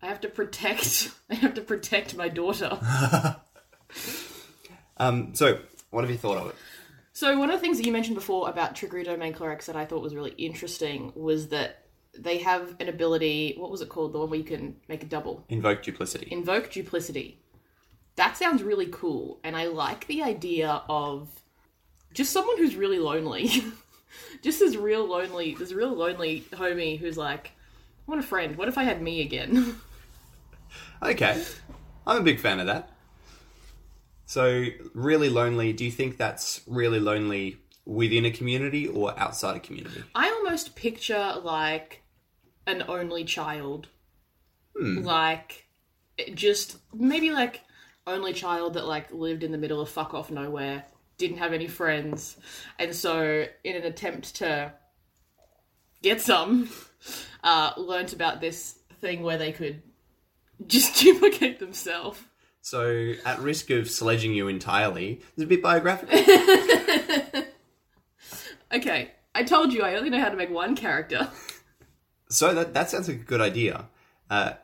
I 0.00 0.06
have 0.06 0.20
to 0.20 0.28
protect 0.28 1.10
I 1.30 1.34
have 1.34 1.54
to 1.54 1.62
protect 1.62 2.14
my 2.14 2.28
daughter. 2.28 2.78
Um, 4.96 5.34
so, 5.34 5.58
what 5.90 6.02
have 6.02 6.10
you 6.10 6.16
thought 6.16 6.38
of 6.38 6.48
it? 6.50 6.54
So 7.14 7.38
one 7.38 7.48
of 7.48 7.54
the 7.54 7.60
things 7.60 7.76
that 7.76 7.86
you 7.86 7.92
mentioned 7.92 8.16
before 8.16 8.48
about 8.48 8.74
trickery 8.74 9.04
domain 9.04 9.32
clerics 9.32 9.66
that 9.66 9.76
I 9.76 9.84
thought 9.84 10.02
was 10.02 10.16
really 10.16 10.32
interesting 10.32 11.12
was 11.14 11.48
that 11.48 11.84
they 12.18 12.38
have 12.38 12.74
an 12.80 12.88
ability. 12.88 13.54
What 13.56 13.70
was 13.70 13.80
it 13.80 13.88
called? 13.88 14.12
The 14.12 14.18
one 14.18 14.30
where 14.30 14.38
you 14.38 14.44
can 14.44 14.76
make 14.88 15.04
a 15.04 15.06
double. 15.06 15.44
Invoke 15.48 15.84
duplicity. 15.84 16.26
Invoke 16.32 16.72
duplicity. 16.72 17.40
That 18.16 18.36
sounds 18.36 18.64
really 18.64 18.88
cool, 18.90 19.38
and 19.44 19.56
I 19.56 19.66
like 19.66 20.08
the 20.08 20.24
idea 20.24 20.82
of 20.88 21.28
just 22.12 22.32
someone 22.32 22.58
who's 22.58 22.74
really 22.74 22.98
lonely. 22.98 23.64
just 24.42 24.58
this 24.58 24.74
real 24.74 25.06
lonely, 25.06 25.54
this 25.54 25.72
real 25.72 25.94
lonely 25.94 26.44
homie 26.52 26.98
who's 26.98 27.16
like, 27.16 27.52
I 28.06 28.10
want 28.10 28.24
a 28.24 28.26
friend. 28.26 28.56
What 28.56 28.66
if 28.68 28.76
I 28.76 28.82
had 28.82 29.00
me 29.00 29.20
again? 29.20 29.76
Okay, 31.02 31.44
I'm 32.06 32.22
a 32.22 32.24
big 32.24 32.40
fan 32.40 32.58
of 32.58 32.66
that. 32.66 32.93
So, 34.26 34.64
really 34.94 35.28
lonely, 35.28 35.72
do 35.72 35.84
you 35.84 35.90
think 35.90 36.16
that's 36.16 36.62
really 36.66 37.00
lonely 37.00 37.58
within 37.84 38.24
a 38.24 38.30
community 38.30 38.88
or 38.88 39.18
outside 39.18 39.56
a 39.56 39.60
community? 39.60 40.02
I 40.14 40.30
almost 40.30 40.74
picture 40.74 41.34
like 41.42 42.02
an 42.66 42.84
only 42.88 43.24
child 43.24 43.88
like 44.76 45.66
just 46.34 46.78
maybe 46.92 47.30
like 47.30 47.62
only 48.06 48.32
child 48.32 48.74
that 48.74 48.86
like 48.86 49.12
lived 49.12 49.42
in 49.42 49.52
the 49.52 49.58
middle 49.58 49.80
of 49.80 49.88
fuck 49.88 50.14
off 50.14 50.30
nowhere, 50.30 50.84
didn't 51.18 51.38
have 51.38 51.52
any 51.52 51.66
friends, 51.66 52.36
and 52.78 52.94
so 52.94 53.46
in 53.62 53.76
an 53.76 53.84
attempt 53.84 54.36
to 54.36 54.72
get 56.02 56.20
some, 56.20 56.68
uh, 57.42 57.72
learnt 57.76 58.12
about 58.12 58.40
this 58.40 58.78
thing 59.00 59.22
where 59.22 59.38
they 59.38 59.52
could 59.52 59.82
just 60.66 60.96
duplicate 61.00 61.58
themselves. 61.58 62.20
So, 62.64 63.12
at 63.26 63.40
risk 63.40 63.68
of 63.68 63.90
sledging 63.90 64.32
you 64.32 64.48
entirely, 64.48 65.20
it's 65.34 65.42
a 65.42 65.46
bit 65.46 65.62
biographical. 65.62 66.18
Okay, 68.72 69.12
I 69.34 69.44
told 69.44 69.72
you 69.72 69.82
I 69.82 69.94
only 69.94 70.10
know 70.10 70.18
how 70.18 70.30
to 70.30 70.36
make 70.36 70.50
one 70.50 70.74
character. 70.74 71.28
so 72.28 72.52
that 72.54 72.74
that 72.74 72.90
sounds 72.90 73.06
like 73.06 73.18
a 73.18 73.24
good 73.24 73.40
idea. 73.40 73.84
Uh, 74.28 74.54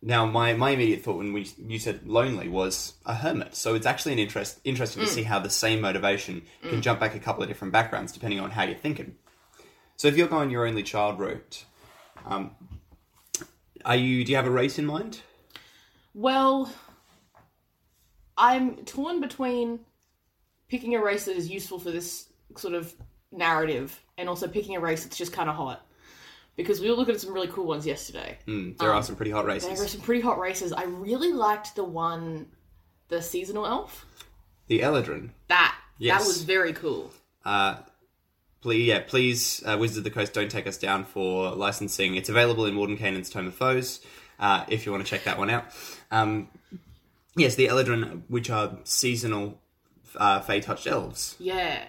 now, 0.00 0.24
my, 0.24 0.54
my 0.54 0.70
immediate 0.70 1.02
thought 1.02 1.18
when 1.18 1.34
we, 1.34 1.46
you 1.58 1.78
said 1.78 2.06
lonely 2.06 2.48
was 2.48 2.94
a 3.04 3.14
hermit. 3.14 3.54
So 3.54 3.74
it's 3.74 3.84
actually 3.84 4.14
an 4.14 4.18
interest 4.18 4.58
interesting 4.64 5.02
to 5.02 5.08
see 5.08 5.24
how 5.24 5.40
the 5.40 5.50
same 5.50 5.82
motivation 5.82 6.42
can 6.62 6.80
jump 6.80 7.00
back 7.00 7.14
a 7.14 7.18
couple 7.18 7.42
of 7.42 7.50
different 7.50 7.72
backgrounds 7.72 8.12
depending 8.12 8.40
on 8.40 8.52
how 8.52 8.62
you're 8.62 8.78
thinking. 8.78 9.16
So 9.96 10.08
if 10.08 10.16
you're 10.16 10.28
going 10.28 10.50
your 10.50 10.66
only 10.66 10.82
child 10.82 11.18
route, 11.18 11.66
um, 12.24 12.52
are 13.84 13.96
you? 13.96 14.24
Do 14.24 14.30
you 14.30 14.36
have 14.36 14.46
a 14.46 14.50
race 14.50 14.78
in 14.78 14.86
mind? 14.86 15.20
Well, 16.14 16.72
I'm 18.40 18.76
torn 18.86 19.20
between 19.20 19.80
picking 20.68 20.94
a 20.94 21.02
race 21.02 21.26
that 21.26 21.36
is 21.36 21.50
useful 21.50 21.78
for 21.78 21.90
this 21.90 22.28
sort 22.56 22.74
of 22.74 22.92
narrative 23.30 24.00
and 24.16 24.28
also 24.28 24.48
picking 24.48 24.74
a 24.76 24.80
race 24.80 25.04
that's 25.04 25.18
just 25.18 25.32
kind 25.32 25.50
of 25.50 25.56
hot. 25.56 25.86
Because 26.56 26.80
we 26.80 26.90
were 26.90 26.96
looking 26.96 27.14
at 27.14 27.20
some 27.20 27.32
really 27.34 27.48
cool 27.48 27.66
ones 27.66 27.86
yesterday. 27.86 28.38
Mm, 28.46 28.76
there 28.78 28.92
are 28.92 29.02
some 29.02 29.14
pretty 29.14 29.30
hot 29.30 29.44
races. 29.44 29.68
There 29.68 29.78
were 29.78 29.88
some 29.88 30.00
pretty 30.00 30.22
hot 30.22 30.38
races. 30.38 30.72
I 30.72 30.84
really 30.84 31.32
liked 31.32 31.76
the 31.76 31.84
one, 31.84 32.46
the 33.08 33.22
seasonal 33.22 33.66
elf. 33.66 34.06
The 34.66 34.80
Eladrin. 34.80 35.30
That 35.48 35.76
Yes. 35.98 36.20
that 36.22 36.26
was 36.26 36.42
very 36.42 36.72
cool. 36.72 37.12
Uh, 37.44 37.76
please, 38.62 38.86
yeah, 38.86 39.00
please, 39.00 39.62
uh, 39.66 39.76
Wizards 39.78 39.98
of 39.98 40.04
the 40.04 40.10
Coast, 40.10 40.32
don't 40.32 40.50
take 40.50 40.66
us 40.66 40.78
down 40.78 41.04
for 41.04 41.50
licensing. 41.50 42.14
It's 42.14 42.28
available 42.30 42.64
in 42.66 42.74
Warden 42.76 42.96
Mordenkainen's 42.96 43.28
Tome 43.30 43.48
of 43.48 43.54
Foes, 43.54 44.00
uh, 44.38 44.64
if 44.68 44.86
you 44.86 44.92
want 44.92 45.04
to 45.04 45.10
check 45.10 45.24
that 45.24 45.38
one 45.38 45.50
out. 45.50 45.66
Um, 46.10 46.48
yes, 47.36 47.54
the 47.54 47.66
Eladrin, 47.66 48.22
which 48.28 48.50
are 48.50 48.78
seasonal 48.84 49.60
uh, 50.16 50.40
Fey-touched 50.40 50.86
elves, 50.86 51.36
Yeah, 51.38 51.84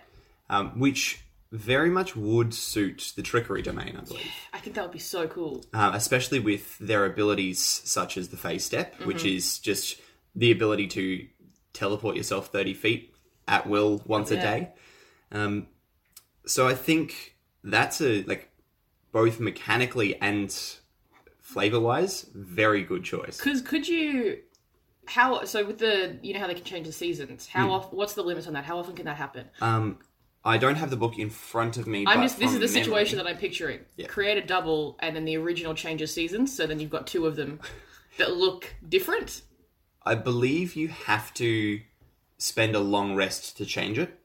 um, 0.49 0.79
which 0.79 1.21
very 1.51 1.89
much 1.89 2.15
would 2.15 2.53
suit 2.53 3.13
the 3.15 3.21
Trickery 3.21 3.61
domain, 3.61 3.97
I 3.97 4.01
believe. 4.05 4.31
I 4.53 4.59
think 4.59 4.75
that 4.75 4.83
would 4.83 4.91
be 4.93 4.99
so 4.99 5.27
cool. 5.27 5.65
Um, 5.73 5.93
especially 5.95 6.39
with 6.39 6.77
their 6.79 7.05
abilities 7.05 7.59
such 7.59 8.15
as 8.17 8.29
the 8.29 8.37
Fey 8.37 8.57
Step, 8.57 8.93
Mm-hmm. 8.95 9.05
which 9.07 9.25
is 9.25 9.59
just 9.59 9.99
the 10.35 10.51
ability 10.51 10.87
to 10.87 11.27
teleport 11.73 12.15
yourself 12.15 12.47
30 12.47 12.73
feet 12.73 13.13
at 13.47 13.67
will 13.67 14.01
once 14.05 14.31
a 14.31 14.35
Yeah. 14.35 14.41
day. 14.41 14.69
Um, 15.33 15.67
so 16.45 16.67
I 16.67 16.73
think 16.75 17.35
that's 17.63 17.99
a, 18.01 18.23
like, 18.23 18.49
both 19.11 19.39
mechanically 19.41 20.15
and 20.21 20.55
flavor 21.41 21.79
wise, 21.79 22.27
very 22.33 22.83
good 22.83 23.03
choice. 23.03 23.37
Because 23.37 23.61
could 23.61 23.87
you, 23.87 24.39
how 25.07 25.43
so 25.45 25.65
with 25.65 25.79
the 25.79 26.17
you 26.21 26.33
know 26.33 26.39
how 26.39 26.47
they 26.47 26.53
can 26.53 26.63
change 26.63 26.87
the 26.87 26.93
seasons? 26.93 27.47
How 27.47 27.65
Hmm. 27.65 27.71
often? 27.71 27.97
What's 27.97 28.13
the 28.13 28.23
limit 28.23 28.47
on 28.47 28.53
that? 28.53 28.65
How 28.65 28.77
often 28.77 28.95
can 28.95 29.05
that 29.05 29.17
happen? 29.17 29.47
Um, 29.61 29.99
I 30.43 30.57
don't 30.57 30.75
have 30.75 30.89
the 30.89 30.97
book 30.97 31.17
in 31.19 31.29
front 31.29 31.77
of 31.77 31.85
me. 31.87 32.05
I'm 32.07 32.17
but 32.19 32.23
just 32.23 32.39
this 32.39 32.49
is 32.53 32.59
the 32.59 32.59
memory- 32.65 32.81
situation 32.83 33.17
that 33.17 33.27
I'm 33.27 33.37
picturing. 33.37 33.79
Yeah. 33.97 34.07
Create 34.07 34.37
a 34.37 34.45
double, 34.45 34.97
and 34.99 35.15
then 35.15 35.25
the 35.25 35.37
original 35.37 35.73
changes 35.73 36.13
seasons. 36.13 36.55
So 36.55 36.65
then 36.65 36.79
you've 36.79 36.89
got 36.89 37.05
two 37.07 37.25
of 37.27 37.35
them 37.35 37.59
that 38.17 38.35
look 38.35 38.73
different. 38.87 39.41
I 40.03 40.15
believe 40.15 40.75
you 40.75 40.87
have 40.87 41.31
to 41.35 41.81
spend 42.39 42.75
a 42.75 42.79
long 42.79 43.13
rest 43.15 43.55
to 43.57 43.65
change 43.65 43.99
it. 43.99 44.19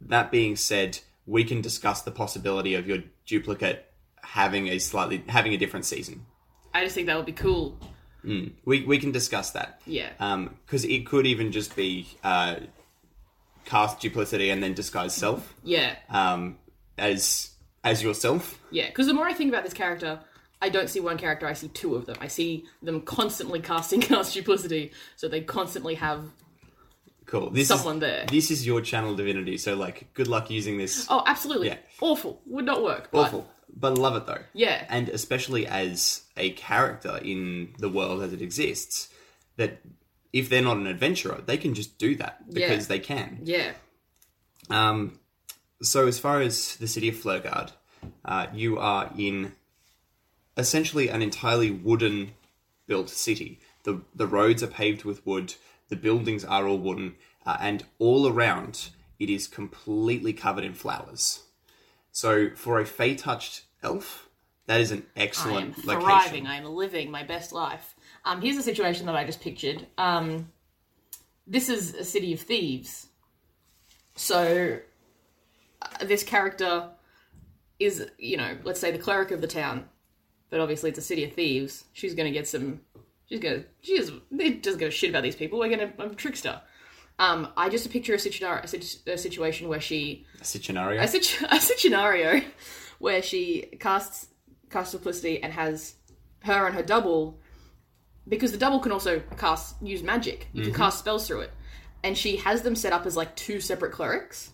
That 0.00 0.30
being 0.32 0.56
said, 0.56 0.98
we 1.26 1.44
can 1.44 1.60
discuss 1.60 2.02
the 2.02 2.10
possibility 2.10 2.74
of 2.74 2.86
your 2.88 2.98
duplicate 3.26 3.84
having 4.22 4.66
a 4.68 4.78
slightly 4.78 5.22
having 5.28 5.54
a 5.54 5.56
different 5.56 5.84
season. 5.86 6.26
I 6.74 6.82
just 6.82 6.94
think 6.94 7.06
that 7.06 7.16
would 7.16 7.26
be 7.26 7.32
cool. 7.32 7.78
We 8.24 8.84
we 8.84 8.98
can 8.98 9.12
discuss 9.12 9.50
that. 9.52 9.80
Yeah. 9.86 10.10
because 10.66 10.84
it 10.84 11.06
could 11.06 11.26
even 11.26 11.52
just 11.52 11.74
be 11.76 12.06
uh, 12.24 12.56
cast 13.64 14.00
duplicity 14.00 14.50
and 14.50 14.62
then 14.62 14.74
disguise 14.74 15.14
self 15.14 15.54
Yeah, 15.64 15.96
um, 16.10 16.58
as 16.96 17.50
as 17.84 18.02
yourself. 18.02 18.58
yeah. 18.70 18.86
Because 18.88 19.06
the 19.06 19.14
more 19.14 19.26
I 19.26 19.32
think 19.34 19.50
about 19.50 19.64
this 19.64 19.72
character, 19.74 20.20
I 20.60 20.68
don't 20.68 20.90
see 20.90 21.00
one 21.00 21.16
character. 21.16 21.46
I 21.46 21.52
see 21.52 21.68
two 21.68 21.94
of 21.94 22.06
them. 22.06 22.16
I 22.20 22.26
see 22.28 22.64
them 22.82 23.00
constantly 23.02 23.60
casting 23.60 24.00
cast 24.10 24.34
duplicity, 24.34 24.92
so 25.16 25.28
they 25.28 25.40
constantly 25.40 25.94
have. 25.94 26.24
Cool. 27.26 27.50
This 27.50 27.68
Someone 27.68 27.96
is, 27.96 28.00
there. 28.00 28.24
This 28.26 28.50
is 28.50 28.66
your 28.66 28.80
channel 28.80 29.14
divinity. 29.14 29.58
So 29.58 29.74
like, 29.76 30.12
good 30.14 30.28
luck 30.28 30.50
using 30.50 30.78
this. 30.78 31.06
Oh, 31.10 31.22
absolutely 31.26 31.68
Yeah. 31.68 31.76
awful. 32.00 32.40
Would 32.46 32.64
not 32.64 32.82
work. 32.82 33.10
But 33.12 33.26
Awful, 33.26 33.46
but 33.74 33.96
love 33.98 34.16
it 34.16 34.26
though. 34.26 34.42
Yeah. 34.52 34.84
and 34.88 35.08
especially 35.08 35.66
as 35.66 36.22
a 36.36 36.50
character 36.50 37.18
in 37.18 37.74
the 37.78 37.88
world 37.88 38.22
as 38.22 38.32
it 38.32 38.42
exists, 38.42 39.08
that 39.56 39.80
if 40.32 40.48
they're 40.48 40.62
not 40.62 40.76
an 40.76 40.86
adventurer, 40.86 41.42
they 41.44 41.56
can 41.56 41.74
just 41.74 41.98
do 41.98 42.14
that 42.16 42.52
because 42.52 42.84
Yeah. 42.84 42.88
they 42.88 42.98
can. 42.98 43.40
Yeah. 43.42 43.72
Um, 44.70 45.18
so 45.82 46.06
as 46.06 46.18
far 46.18 46.40
as 46.40 46.76
the 46.76 46.88
city 46.88 47.08
of 47.08 47.14
Flurgard, 47.16 47.72
uh, 48.24 48.46
you 48.52 48.78
are 48.78 49.10
in 49.16 49.52
essentially 50.56 51.08
an 51.08 51.22
entirely 51.22 51.70
wooden 51.70 52.32
built 52.86 53.08
city. 53.08 53.60
The 53.84 54.02
the 54.14 54.26
roads 54.26 54.62
are 54.62 54.66
paved 54.68 55.04
with 55.04 55.24
wood. 55.26 55.54
The 55.88 55.96
buildings 55.96 56.44
are 56.44 56.66
all 56.66 56.78
wooden, 56.78 57.14
uh, 57.46 57.56
and 57.60 57.84
all 57.98 58.28
around 58.28 58.90
it 59.18 59.30
is 59.30 59.46
completely 59.48 60.32
covered 60.32 60.64
in 60.64 60.74
flowers. 60.74 61.40
So 62.12 62.50
for 62.54 62.80
a 62.80 62.86
Fey 62.86 63.14
touched 63.14 63.64
elf, 63.82 64.28
that 64.66 64.80
is 64.80 64.90
an 64.90 65.06
excellent 65.16 65.56
I 65.56 65.60
am 65.62 65.72
thriving. 65.72 66.06
location. 66.06 66.46
I 66.46 66.56
am 66.56 66.64
living 66.64 67.10
my 67.10 67.22
best 67.22 67.52
life. 67.52 67.94
Um, 68.24 68.42
here's 68.42 68.56
a 68.56 68.62
situation 68.62 69.06
that 69.06 69.16
I 69.16 69.24
just 69.24 69.40
pictured. 69.40 69.86
Um, 69.96 70.50
this 71.46 71.68
is 71.68 71.94
a 71.94 72.04
city 72.04 72.34
of 72.34 72.40
thieves. 72.40 73.08
So, 74.14 74.80
uh, 75.80 76.04
this 76.04 76.22
character 76.22 76.90
is, 77.78 78.10
you 78.18 78.36
know, 78.36 78.58
let's 78.64 78.80
say 78.80 78.90
the 78.90 78.98
cleric 78.98 79.30
of 79.30 79.40
the 79.40 79.46
town, 79.46 79.88
but 80.50 80.60
obviously 80.60 80.90
it's 80.90 80.98
a 80.98 81.02
city 81.02 81.24
of 81.24 81.32
thieves. 81.32 81.84
She's 81.92 82.14
going 82.14 82.30
to 82.30 82.36
get 82.36 82.48
some. 82.48 82.80
She's 83.26 83.40
going 83.40 83.62
to. 83.62 83.66
She 83.80 83.92
is. 83.92 84.12
They 84.30 84.50
doesn't 84.50 84.80
give 84.80 84.88
a 84.88 84.92
shit 84.92 85.10
about 85.10 85.22
these 85.22 85.36
people. 85.36 85.58
We're 85.58 85.68
going 85.74 85.90
to. 85.90 86.02
I'm 86.02 86.10
a 86.10 86.14
trickster. 86.14 86.60
Um, 87.18 87.48
I 87.56 87.68
just 87.68 87.90
picture 87.90 88.14
a, 88.14 88.18
situ- 88.18 88.44
a, 89.06 89.18
situation 89.18 89.68
where 89.68 89.80
she 89.80 90.24
Scenario. 90.42 91.02
a, 91.02 91.08
situ- 91.08 91.46
a 91.50 91.60
scenario 91.60 92.42
where 92.98 93.22
she 93.22 93.62
casts 93.80 94.28
casts 94.70 94.92
duplicity 94.92 95.42
and 95.42 95.52
has 95.52 95.94
her 96.44 96.66
and 96.66 96.74
her 96.74 96.82
double 96.82 97.40
because 98.28 98.52
the 98.52 98.58
double 98.58 98.78
can 98.78 98.92
also 98.92 99.20
cast 99.36 99.80
use 99.82 100.02
magic. 100.02 100.48
You 100.52 100.64
can 100.64 100.74
cast 100.74 100.98
spells 100.98 101.26
through 101.26 101.40
it, 101.40 101.52
and 102.04 102.16
she 102.16 102.36
has 102.36 102.62
them 102.62 102.76
set 102.76 102.92
up 102.92 103.06
as 103.06 103.16
like 103.16 103.34
two 103.34 103.60
separate 103.60 103.92
clerics. 103.92 104.50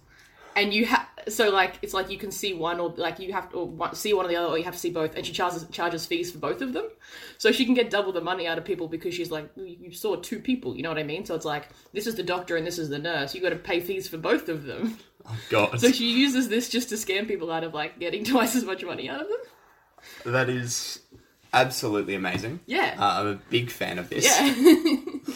And 0.56 0.72
you 0.72 0.86
have 0.86 1.06
so 1.28 1.50
like 1.50 1.78
it's 1.82 1.94
like 1.94 2.10
you 2.10 2.18
can 2.18 2.30
see 2.30 2.54
one 2.54 2.78
or 2.80 2.90
like 2.96 3.18
you 3.18 3.32
have 3.32 3.50
to 3.50 3.56
or 3.56 3.66
one, 3.66 3.94
see 3.94 4.12
one 4.14 4.24
or 4.26 4.28
the 4.28 4.36
other 4.36 4.48
or 4.48 4.58
you 4.58 4.64
have 4.64 4.74
to 4.74 4.78
see 4.80 4.90
both, 4.90 5.14
and 5.16 5.24
she 5.26 5.32
charges 5.32 5.66
charges 5.72 6.06
fees 6.06 6.30
for 6.30 6.38
both 6.38 6.60
of 6.62 6.72
them, 6.72 6.86
so 7.38 7.50
she 7.52 7.64
can 7.64 7.74
get 7.74 7.90
double 7.90 8.12
the 8.12 8.20
money 8.20 8.46
out 8.46 8.58
of 8.58 8.64
people 8.64 8.86
because 8.88 9.14
she's 9.14 9.30
like 9.30 9.48
you 9.56 9.92
saw 9.92 10.16
two 10.16 10.38
people, 10.38 10.76
you 10.76 10.82
know 10.82 10.88
what 10.90 10.98
I 10.98 11.02
mean? 11.02 11.24
So 11.24 11.34
it's 11.34 11.44
like 11.44 11.68
this 11.92 12.06
is 12.06 12.14
the 12.14 12.22
doctor 12.22 12.56
and 12.56 12.66
this 12.66 12.78
is 12.78 12.88
the 12.88 12.98
nurse. 12.98 13.34
You 13.34 13.40
got 13.40 13.50
to 13.50 13.56
pay 13.56 13.80
fees 13.80 14.06
for 14.08 14.16
both 14.18 14.48
of 14.48 14.64
them. 14.64 14.98
God, 15.48 15.80
So 15.80 15.90
she 15.90 16.10
uses 16.10 16.48
this 16.50 16.68
just 16.68 16.90
to 16.90 16.96
scam 16.96 17.26
people 17.26 17.50
out 17.50 17.64
of 17.64 17.72
like 17.72 17.98
getting 17.98 18.24
twice 18.32 18.54
as 18.54 18.64
much 18.64 18.84
money 18.84 19.08
out 19.08 19.22
of 19.22 19.28
them. 19.28 20.32
that 20.32 20.50
is 20.50 21.00
absolutely 21.54 22.14
amazing. 22.14 22.60
Yeah. 22.66 22.94
Uh, 22.98 23.20
I'm 23.20 23.26
a 23.28 23.34
big 23.48 23.70
fan 23.70 23.98
of 23.98 24.10
this. 24.10 24.24
yeah. 24.26 24.96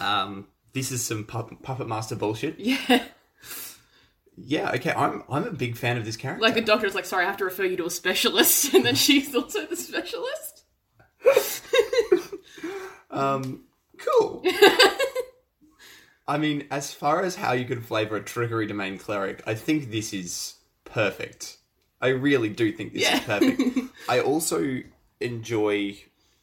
Um, 0.00 0.46
this 0.74 0.92
is 0.92 1.02
some 1.02 1.24
puppet, 1.24 1.62
puppet 1.62 1.88
master 1.88 2.14
bullshit. 2.14 2.60
yeah. 2.60 3.02
Yeah, 4.40 4.70
okay, 4.72 4.92
I'm 4.92 5.22
I'm 5.28 5.44
a 5.44 5.50
big 5.52 5.76
fan 5.76 5.96
of 5.96 6.04
this 6.04 6.16
character. 6.16 6.42
Like 6.42 6.54
the 6.54 6.60
doctor 6.60 6.86
is 6.86 6.94
like, 6.94 7.04
sorry, 7.04 7.24
I 7.24 7.28
have 7.28 7.38
to 7.38 7.44
refer 7.44 7.64
you 7.64 7.76
to 7.78 7.86
a 7.86 7.90
specialist, 7.90 8.72
and 8.74 8.84
then 8.84 8.94
she's 8.94 9.34
also 9.34 9.66
the 9.66 9.76
specialist. 9.76 10.64
um, 13.10 13.64
cool. 13.98 14.42
I 16.28 16.36
mean, 16.36 16.66
as 16.70 16.92
far 16.92 17.22
as 17.22 17.36
how 17.36 17.52
you 17.52 17.64
could 17.64 17.84
flavor 17.84 18.16
a 18.16 18.22
trickery 18.22 18.66
domain 18.66 18.98
cleric, 18.98 19.42
I 19.46 19.54
think 19.54 19.90
this 19.90 20.12
is 20.12 20.54
perfect. 20.84 21.56
I 22.00 22.08
really 22.08 22.50
do 22.50 22.70
think 22.70 22.92
this 22.92 23.02
Yeah. 23.02 23.16
is 23.16 23.20
perfect. 23.24 23.62
I 24.08 24.20
also 24.20 24.80
enjoy 25.20 25.96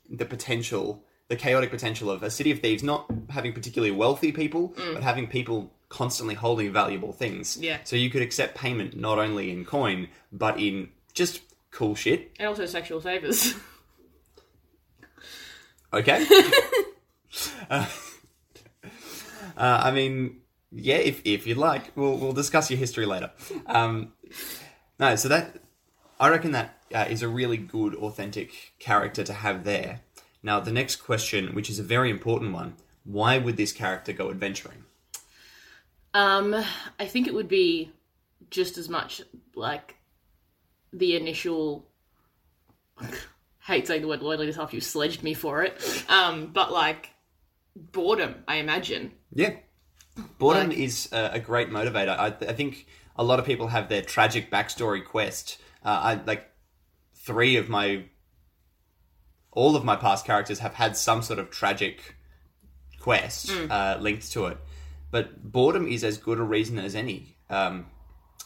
the 0.10 0.26
potential, 0.26 1.04
the 1.28 1.36
chaotic 1.36 1.70
potential 1.70 2.10
of 2.10 2.24
a 2.24 2.32
city 2.32 2.52
of 2.52 2.60
thieves 2.60 2.82
not 2.84 3.06
having 3.30 3.54
particularly 3.54 3.92
wealthy 3.96 4.32
people, 4.32 4.74
but 4.94 5.04
having 5.04 5.28
people 5.28 5.72
constantly 5.96 6.36
holding 6.36 6.74
valuable 6.74 7.14
things. 7.14 7.58
Yeah. 7.58 7.78
So 7.86 7.96
you 7.96 8.10
could 8.10 8.22
accept 8.22 8.56
payment 8.56 8.98
not 8.98 9.18
only 9.18 9.50
in 9.50 9.64
coin, 9.64 10.10
but 10.30 10.60
in 10.60 10.90
just 11.14 11.42
cool 11.72 11.96
shit. 11.96 12.34
And 12.38 12.50
also 12.50 12.66
sexual 12.66 13.00
favors. 13.02 13.56
Okay. 15.94 16.28
uh, 17.70 17.86
uh, 19.56 19.82
I 19.86 19.92
mean, 19.92 20.42
yeah, 20.70 20.98
if 20.98 21.22
if 21.24 21.48
you'd 21.48 21.58
like, 21.58 21.96
we'll 21.96 22.18
we'll 22.18 22.34
discuss 22.34 22.70
your 22.70 22.78
history 22.78 23.06
later. 23.06 23.32
Um, 23.66 24.12
no, 25.00 25.16
so 25.16 25.30
that 25.30 25.56
I 26.20 26.28
reckon 26.28 26.52
that 26.52 26.84
uh, 26.94 27.06
is 27.10 27.22
a 27.22 27.30
really 27.30 27.56
good, 27.56 27.96
authentic 27.96 28.74
character 28.78 29.24
to 29.24 29.32
have 29.32 29.64
there. 29.64 30.02
Now, 30.44 30.60
the 30.60 30.74
next 30.74 30.98
question, 30.98 31.56
which 31.56 31.70
is 31.70 31.80
a 31.80 31.84
very 31.84 32.10
important 32.10 32.52
one, 32.52 32.76
why 33.06 33.38
would 33.38 33.56
this 33.56 33.72
character 33.72 34.12
go 34.12 34.30
adventuring? 34.30 34.84
Um, 36.16 36.56
I 36.98 37.06
think 37.06 37.28
it 37.28 37.34
would 37.34 37.50
be 37.50 37.92
just 38.50 38.78
as 38.78 38.88
much 38.88 39.22
like 39.54 39.96
the 40.94 41.16
initial. 41.18 41.86
hate 43.60 43.86
saying 43.86 44.02
the 44.02 44.08
word 44.08 44.22
loneliness 44.22 44.58
after 44.58 44.76
you 44.78 44.82
sledged 44.82 45.24
me 45.24 45.34
for 45.34 45.64
it. 45.64 46.06
Um, 46.08 46.52
but 46.54 46.72
like 46.72 47.10
boredom, 47.76 48.36
I 48.48 48.56
imagine. 48.56 49.12
Yeah. 49.34 49.56
Boredom 50.40 50.70
Like- 50.70 50.78
is 50.78 51.10
a, 51.12 51.32
a 51.34 51.40
great 51.40 51.70
motivator. 51.70 52.18
I, 52.18 52.28
I 52.28 52.54
think 52.54 52.88
a 53.18 53.24
lot 53.24 53.40
of 53.40 53.46
people 53.46 53.68
have 53.68 53.90
their 53.90 54.02
tragic 54.02 54.50
backstory 54.50 55.04
quest. 55.04 55.60
Uh, 55.84 56.00
I 56.02 56.14
like 56.26 56.50
three 57.16 57.58
of 57.58 57.68
my, 57.68 58.06
all 59.52 59.76
of 59.76 59.84
my 59.84 59.98
past 59.98 60.26
characters 60.26 60.60
have 60.60 60.76
had 60.76 60.96
some 60.96 61.22
sort 61.22 61.40
of 61.40 61.50
tragic 61.50 62.16
quest 63.02 63.52
uh, 63.70 63.98
linked 64.00 64.32
to 64.32 64.46
it. 64.46 64.58
But 65.16 65.50
boredom 65.50 65.88
is 65.88 66.04
as 66.04 66.18
good 66.18 66.40
a 66.40 66.44
reason 66.44 66.78
as 66.78 66.94
any. 66.94 67.38
Um, 67.50 67.86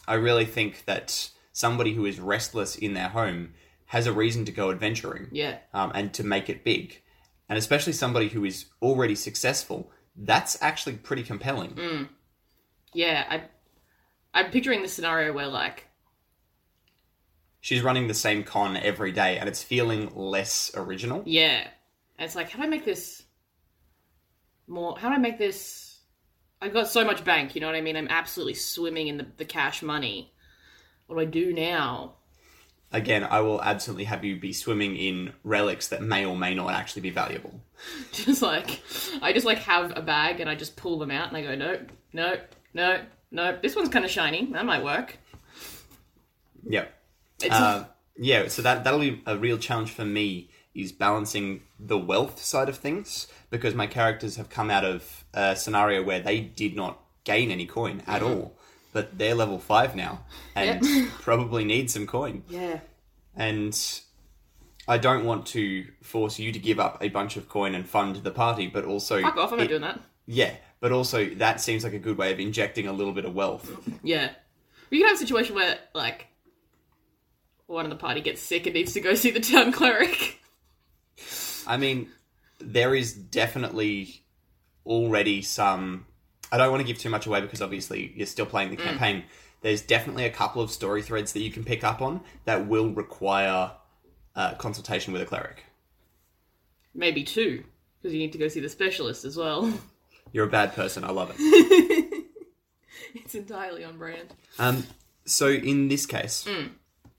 I 0.06 0.14
really 0.14 0.44
think 0.44 0.84
that 0.84 1.30
somebody 1.52 1.94
who 1.94 2.04
is 2.06 2.20
restless 2.20 2.76
in 2.76 2.94
their 2.94 3.08
home 3.08 3.54
has 3.86 4.06
a 4.06 4.12
reason 4.12 4.44
to 4.44 4.52
go 4.52 4.70
adventuring 4.70 5.26
Yeah. 5.32 5.58
um, 5.74 5.90
and 5.96 6.14
to 6.14 6.22
make 6.22 6.48
it 6.48 6.62
big. 6.62 7.02
And 7.48 7.58
especially 7.58 7.92
somebody 7.92 8.28
who 8.28 8.44
is 8.44 8.66
already 8.80 9.16
successful, 9.16 9.90
that's 10.14 10.62
actually 10.62 10.92
pretty 10.98 11.24
compelling. 11.24 12.08
Yeah, 12.92 13.24
I 13.28 13.42
I'm 14.32 14.52
picturing 14.52 14.82
the 14.82 14.88
scenario 14.88 15.32
where 15.32 15.48
like 15.48 15.88
She's 17.60 17.82
running 17.82 18.06
the 18.06 18.14
same 18.14 18.44
con 18.44 18.76
every 18.76 19.10
day 19.10 19.38
and 19.38 19.48
it's 19.48 19.60
feeling 19.64 20.12
less 20.14 20.70
original. 20.76 21.24
yeah. 21.26 21.66
And 22.16 22.26
it's 22.26 22.36
like, 22.36 22.48
how 22.50 22.58
do 22.60 22.64
I 22.64 22.68
make 22.68 22.84
this 22.84 23.24
more 24.68 24.96
how 24.96 25.08
do 25.08 25.16
I 25.16 25.18
make 25.18 25.36
this 25.36 25.88
I've 26.60 26.74
got 26.74 26.88
so 26.88 27.04
much 27.04 27.24
bank, 27.24 27.54
you 27.54 27.60
know 27.60 27.66
what 27.66 27.76
I 27.76 27.80
mean? 27.80 27.96
I'm 27.96 28.08
absolutely 28.08 28.54
swimming 28.54 29.08
in 29.08 29.16
the, 29.16 29.26
the 29.38 29.44
cash 29.44 29.82
money. 29.82 30.32
What 31.06 31.16
do 31.16 31.22
I 31.22 31.24
do 31.24 31.52
now? 31.52 32.16
Again, 32.92 33.24
I 33.24 33.40
will 33.40 33.62
absolutely 33.62 34.04
have 34.04 34.24
you 34.24 34.36
be 34.36 34.52
swimming 34.52 34.96
in 34.96 35.32
relics 35.44 35.88
that 35.88 36.02
may 36.02 36.24
or 36.24 36.36
may 36.36 36.54
not 36.54 36.72
actually 36.72 37.02
be 37.02 37.10
valuable. 37.10 37.60
just 38.12 38.42
like 38.42 38.80
I 39.22 39.32
just 39.32 39.46
like 39.46 39.58
have 39.58 39.96
a 39.96 40.02
bag 40.02 40.40
and 40.40 40.50
I 40.50 40.56
just 40.56 40.76
pull 40.76 40.98
them 40.98 41.10
out 41.10 41.28
and 41.28 41.36
I 41.36 41.42
go, 41.42 41.54
nope, 41.54 41.92
nope, 42.12 42.40
nope, 42.74 43.02
nope. 43.30 43.62
This 43.62 43.76
one's 43.76 43.88
kind 43.90 44.04
of 44.04 44.10
shiny. 44.10 44.46
That 44.52 44.66
might 44.66 44.82
work. 44.82 45.18
Yep. 46.64 46.92
It's 47.42 47.54
Uh, 47.54 47.86
yeah, 48.16 48.48
so 48.48 48.62
that 48.62 48.82
that'll 48.84 49.00
be 49.00 49.22
a 49.24 49.38
real 49.38 49.56
challenge 49.56 49.92
for 49.92 50.04
me 50.04 50.49
is 50.74 50.92
balancing 50.92 51.62
the 51.78 51.98
wealth 51.98 52.40
side 52.42 52.68
of 52.68 52.76
things 52.76 53.26
because 53.50 53.74
my 53.74 53.86
characters 53.86 54.36
have 54.36 54.48
come 54.48 54.70
out 54.70 54.84
of 54.84 55.24
a 55.34 55.56
scenario 55.56 56.02
where 56.02 56.20
they 56.20 56.40
did 56.40 56.76
not 56.76 57.00
gain 57.24 57.50
any 57.50 57.66
coin 57.66 58.02
at 58.06 58.22
all, 58.22 58.56
but 58.92 59.18
they're 59.18 59.34
level 59.34 59.58
five 59.58 59.96
now 59.96 60.24
and 60.54 60.82
probably 61.20 61.64
need 61.64 61.90
some 61.90 62.06
coin. 62.06 62.44
yeah, 62.48 62.80
And 63.36 63.76
I 64.88 64.96
don't 64.98 65.24
want 65.24 65.46
to 65.48 65.86
force 66.02 66.38
you 66.38 66.52
to 66.52 66.58
give 66.58 66.78
up 66.80 66.98
a 67.02 67.08
bunch 67.08 67.36
of 67.36 67.48
coin 67.48 67.74
and 67.74 67.88
fund 67.88 68.16
the 68.16 68.30
party, 68.30 68.66
but 68.68 68.84
also 68.84 69.20
fuck 69.22 69.36
off. 69.36 69.52
I'm 69.52 69.58
not 69.58 69.68
doing 69.68 69.82
that. 69.82 70.00
yeah, 70.26 70.54
but 70.80 70.92
also 70.92 71.26
that 71.34 71.60
seems 71.60 71.84
like 71.84 71.92
a 71.94 71.98
good 71.98 72.16
way 72.16 72.32
of 72.32 72.38
injecting 72.40 72.86
a 72.86 72.92
little 72.92 73.12
bit 73.12 73.24
of 73.24 73.34
wealth. 73.34 73.70
Yeah, 74.02 74.30
we 74.88 74.98
can 74.98 75.08
have 75.08 75.16
a 75.16 75.18
situation 75.20 75.54
where 75.56 75.78
like 75.94 76.28
one 77.66 77.84
of 77.84 77.90
the 77.90 77.96
party 77.96 78.20
gets 78.20 78.40
sick 78.42 78.66
and 78.66 78.74
needs 78.74 78.92
to 78.94 79.00
go 79.00 79.14
see 79.16 79.30
the 79.30 79.40
town 79.40 79.72
cleric. 79.72 80.39
I 81.70 81.76
mean, 81.76 82.08
there 82.58 82.96
is 82.96 83.14
definitely 83.14 84.24
already 84.84 85.40
some. 85.40 86.04
I 86.50 86.58
don't 86.58 86.68
want 86.72 86.80
to 86.80 86.86
give 86.86 86.98
too 86.98 87.10
much 87.10 87.26
away 87.26 87.40
because 87.40 87.62
obviously 87.62 88.12
you're 88.16 88.26
still 88.26 88.44
playing 88.44 88.70
the 88.70 88.76
campaign. 88.76 89.22
There's 89.60 89.80
definitely 89.80 90.24
a 90.24 90.30
couple 90.30 90.62
of 90.62 90.72
story 90.72 91.00
threads 91.00 91.32
that 91.34 91.40
you 91.40 91.52
can 91.52 91.62
pick 91.62 91.84
up 91.84 92.02
on 92.02 92.22
that 92.44 92.66
will 92.66 92.90
require 92.90 93.70
uh, 94.34 94.54
consultation 94.54 95.12
with 95.12 95.22
a 95.22 95.26
cleric. 95.26 95.64
Maybe 96.92 97.22
two, 97.22 97.62
because 98.02 98.12
you 98.12 98.18
need 98.18 98.32
to 98.32 98.38
go 98.38 98.48
see 98.48 98.58
the 98.58 98.68
specialist 98.68 99.24
as 99.24 99.36
well. 99.36 99.72
You're 100.32 100.46
a 100.46 100.50
bad 100.50 100.74
person. 100.74 101.04
I 101.04 101.12
love 101.12 101.32
it. 101.38 102.24
it's 103.14 103.36
entirely 103.36 103.84
on 103.84 103.96
brand. 103.96 104.34
Um, 104.58 104.84
so 105.24 105.48
in 105.48 105.86
this 105.86 106.04
case, 106.04 106.48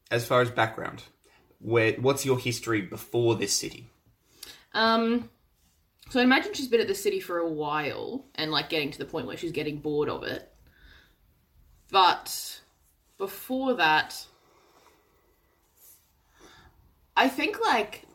as 0.10 0.26
far 0.26 0.42
as 0.42 0.52
background, 0.52 1.04
where 1.60 1.94
what's 1.94 2.26
your 2.26 2.38
history 2.38 2.82
before 2.82 3.36
this 3.36 3.54
city? 3.54 3.92
Um, 4.74 5.30
so 6.10 6.20
I 6.20 6.24
imagine 6.24 6.54
she's 6.54 6.68
been 6.68 6.82
at 6.82 6.88
the 6.88 6.96
city 6.96 7.20
for 7.20 7.40
a 7.40 7.50
while 7.50 8.26
and 8.36 8.52
like 8.52 8.70
getting 8.70 8.92
to 8.92 8.98
the 8.98 9.06
point 9.06 9.28
where 9.28 9.38
she's 9.38 9.52
getting 9.52 9.78
bored 9.80 10.10
of 10.10 10.24
it. 10.24 10.52
But 11.90 12.62
before 13.18 13.76
that, 13.76 14.26
I 17.16 17.28
think 17.28 17.60
like 17.62 18.06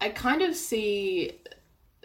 I 0.00 0.10
kind 0.10 0.42
of 0.42 0.54
see 0.54 1.38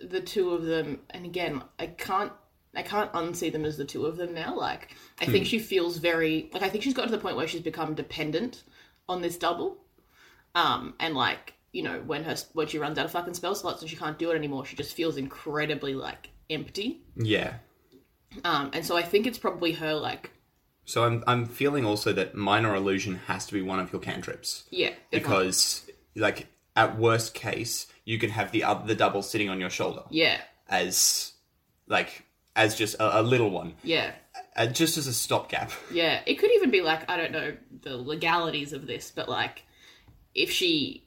the 0.01 0.21
two 0.21 0.51
of 0.51 0.65
them, 0.65 0.99
and 1.09 1.25
again, 1.25 1.61
I 1.79 1.87
can't. 1.87 2.31
I 2.75 2.83
can't 2.83 3.11
unsee 3.13 3.51
them 3.51 3.65
as 3.65 3.75
the 3.75 3.85
two 3.85 4.05
of 4.05 4.17
them 4.17 4.35
now. 4.35 4.55
Like, 4.55 4.95
I 5.19 5.25
think 5.25 5.47
she 5.47 5.57
feels 5.57 5.97
very 5.97 6.49
like 6.53 6.61
I 6.61 6.69
think 6.69 6.83
she's 6.83 6.93
got 6.93 7.05
to 7.05 7.11
the 7.11 7.17
point 7.17 7.35
where 7.35 7.47
she's 7.47 7.61
become 7.61 7.95
dependent 7.95 8.63
on 9.09 9.21
this 9.21 9.35
double. 9.35 9.77
Um, 10.53 10.93
and 10.99 11.15
like, 11.15 11.53
you 11.77 11.83
know, 11.83 12.01
when 12.07 12.23
her 12.23 12.35
when 12.53 12.65
she 12.67 12.79
runs 12.79 12.97
out 12.97 13.05
of 13.05 13.11
fucking 13.11 13.35
spell 13.35 13.53
slots 13.53 13.81
and 13.81 13.89
she 13.89 13.95
can't 13.95 14.17
do 14.17 14.31
it 14.31 14.35
anymore, 14.35 14.65
she 14.65 14.75
just 14.75 14.95
feels 14.95 15.15
incredibly 15.15 15.93
like 15.93 16.29
empty. 16.49 17.01
Yeah. 17.15 17.53
Um, 18.43 18.71
and 18.73 18.83
so 18.83 18.97
I 18.97 19.03
think 19.03 19.27
it's 19.27 19.37
probably 19.37 19.73
her 19.73 19.93
like, 19.93 20.31
So 20.85 21.03
I'm 21.03 21.23
I'm 21.27 21.45
feeling 21.45 21.85
also 21.85 22.11
that 22.13 22.33
minor 22.33 22.73
illusion 22.75 23.17
has 23.27 23.45
to 23.45 23.53
be 23.53 23.61
one 23.61 23.79
of 23.79 23.91
your 23.93 24.01
cantrips. 24.01 24.63
yeah, 24.71 24.93
because 25.11 25.87
like 26.15 26.47
at 26.75 26.97
worst 26.97 27.35
case 27.35 27.85
you 28.05 28.17
can 28.17 28.31
have 28.31 28.51
the 28.51 28.63
other 28.63 28.87
the 28.87 28.95
double 28.95 29.21
sitting 29.21 29.49
on 29.49 29.59
your 29.59 29.69
shoulder 29.69 30.01
yeah, 30.09 30.37
as 30.69 31.33
like 31.87 32.23
as 32.55 32.75
just 32.75 32.95
a, 32.95 33.19
a 33.19 33.21
little 33.21 33.51
one 33.51 33.75
yeah, 33.83 34.11
uh, 34.55 34.65
just 34.65 34.97
as 34.97 35.05
a 35.05 35.13
stopgap 35.13 35.71
yeah. 35.91 36.21
It 36.25 36.35
could 36.39 36.51
even 36.55 36.71
be 36.71 36.81
like 36.81 37.07
I 37.09 37.17
don't 37.17 37.31
know 37.31 37.55
the 37.83 37.97
legalities 37.97 38.73
of 38.73 38.87
this, 38.87 39.11
but 39.15 39.29
like 39.29 39.63
if 40.35 40.51
she, 40.51 41.06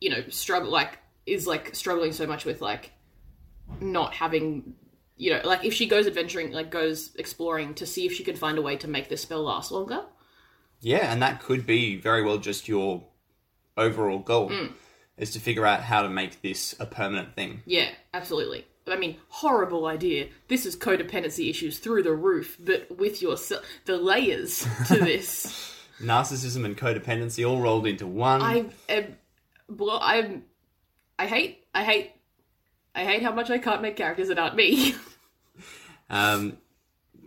you 0.00 0.10
know, 0.10 0.22
struggle 0.28 0.70
like 0.70 0.98
is 1.26 1.46
like 1.46 1.74
struggling 1.74 2.12
so 2.12 2.26
much 2.26 2.44
with 2.44 2.60
like 2.60 2.92
not 3.80 4.14
having. 4.14 4.74
You 5.20 5.32
know, 5.32 5.40
like 5.44 5.64
if 5.64 5.74
she 5.74 5.86
goes 5.88 6.06
adventuring, 6.06 6.52
like 6.52 6.70
goes 6.70 7.12
exploring 7.16 7.74
to 7.74 7.86
see 7.86 8.06
if 8.06 8.12
she 8.12 8.22
can 8.22 8.36
find 8.36 8.56
a 8.56 8.62
way 8.62 8.76
to 8.76 8.86
make 8.86 9.08
this 9.08 9.22
spell 9.22 9.42
last 9.42 9.72
longer. 9.72 10.02
yeah 10.80 11.12
and 11.12 11.20
that 11.22 11.42
could 11.42 11.66
be 11.66 11.96
very 11.96 12.22
well 12.22 12.38
just 12.38 12.68
your 12.68 13.02
overall 13.76 14.18
goal 14.18 14.50
mm. 14.50 14.72
is 15.16 15.32
to 15.32 15.40
figure 15.40 15.66
out 15.66 15.82
how 15.82 16.02
to 16.02 16.08
make 16.08 16.40
this 16.42 16.74
a 16.78 16.86
permanent 16.86 17.34
thing 17.34 17.62
Yeah, 17.66 17.88
absolutely. 18.14 18.66
I 18.86 18.96
mean, 18.96 19.16
horrible 19.28 19.86
idea. 19.86 20.28
This 20.48 20.64
is 20.64 20.74
codependency 20.74 21.50
issues 21.50 21.78
through 21.78 22.04
the 22.04 22.14
roof, 22.14 22.56
but 22.58 22.96
with 22.96 23.20
your 23.20 23.36
the 23.84 23.96
layers 23.98 24.66
to 24.86 24.96
this. 24.98 25.74
narcissism 26.00 26.64
and 26.64 26.76
codependency 26.76 27.48
all 27.48 27.60
rolled 27.60 27.86
into 27.86 28.06
one 28.06 28.40
I 28.40 28.64
am, 28.88 29.16
blo- 29.68 29.98
I'm, 30.00 30.44
I 31.18 31.26
hate, 31.26 31.64
I 31.74 31.84
hate, 31.84 32.12
I 32.94 33.04
hate 33.04 33.22
how 33.22 33.32
much 33.32 33.50
I 33.50 33.58
can't 33.58 33.82
make 33.82 33.96
characters 33.96 34.28
that 34.28 34.38
aren't 34.38 34.56
me. 34.56 34.94
Um, 36.10 36.56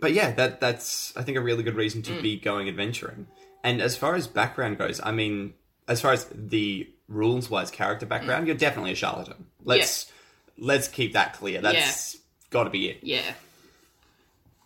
but 0.00 0.12
yeah, 0.12 0.32
that 0.32 0.58
that's 0.60 1.16
I 1.16 1.22
think 1.22 1.38
a 1.38 1.40
really 1.40 1.62
good 1.62 1.76
reason 1.76 2.02
Mm. 2.02 2.06
to 2.16 2.20
be 2.22 2.36
going 2.36 2.68
adventuring. 2.68 3.28
And 3.62 3.80
as 3.80 3.96
far 3.96 4.16
as 4.16 4.26
background 4.26 4.78
goes, 4.78 5.00
I 5.00 5.12
mean, 5.12 5.54
as 5.86 6.00
far 6.00 6.12
as 6.12 6.26
the 6.34 6.90
rules 7.06 7.48
wise 7.48 7.70
character 7.70 8.06
Mm. 8.06 8.08
background, 8.08 8.46
you're 8.48 8.56
definitely 8.56 8.90
a 8.90 8.96
charlatan. 8.96 9.46
Let's 9.64 10.10
let's 10.58 10.88
keep 10.88 11.12
that 11.12 11.34
clear. 11.34 11.60
That's 11.60 12.16
got 12.50 12.64
to 12.64 12.70
be 12.70 12.88
it. 12.88 12.98
yeah, 13.02 13.22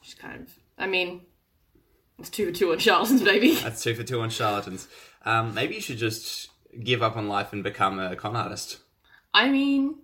just 0.02 0.18
kind 0.18 0.40
of. 0.40 0.58
I 0.78 0.86
mean, 0.86 1.20
it's 2.18 2.30
two 2.30 2.46
for 2.46 2.52
two 2.52 2.72
on 2.72 2.78
charlatans, 2.78 3.20
baby. 3.32 3.54
That's 3.56 3.82
two 3.82 3.94
for 3.94 4.02
two 4.02 4.20
on 4.22 4.30
charlatans. 4.30 4.88
Um, 5.26 5.52
maybe 5.54 5.74
you 5.74 5.80
should 5.82 5.98
just 5.98 6.48
give 6.82 7.02
up 7.02 7.16
on 7.16 7.28
life 7.28 7.52
and 7.52 7.62
become 7.62 7.98
a 7.98 8.16
con 8.16 8.36
artist. 8.36 8.78
I 9.34 9.48
mean, 9.48 9.96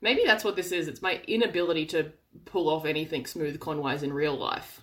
maybe 0.00 0.22
that's 0.24 0.44
what 0.44 0.56
this 0.56 0.72
is. 0.72 0.88
It's 0.88 1.02
my 1.02 1.20
inability 1.26 1.86
to 1.86 2.12
pull 2.44 2.68
off 2.68 2.84
anything 2.84 3.26
smooth 3.26 3.60
conwise 3.60 4.02
in 4.02 4.12
real 4.12 4.36
life 4.36 4.80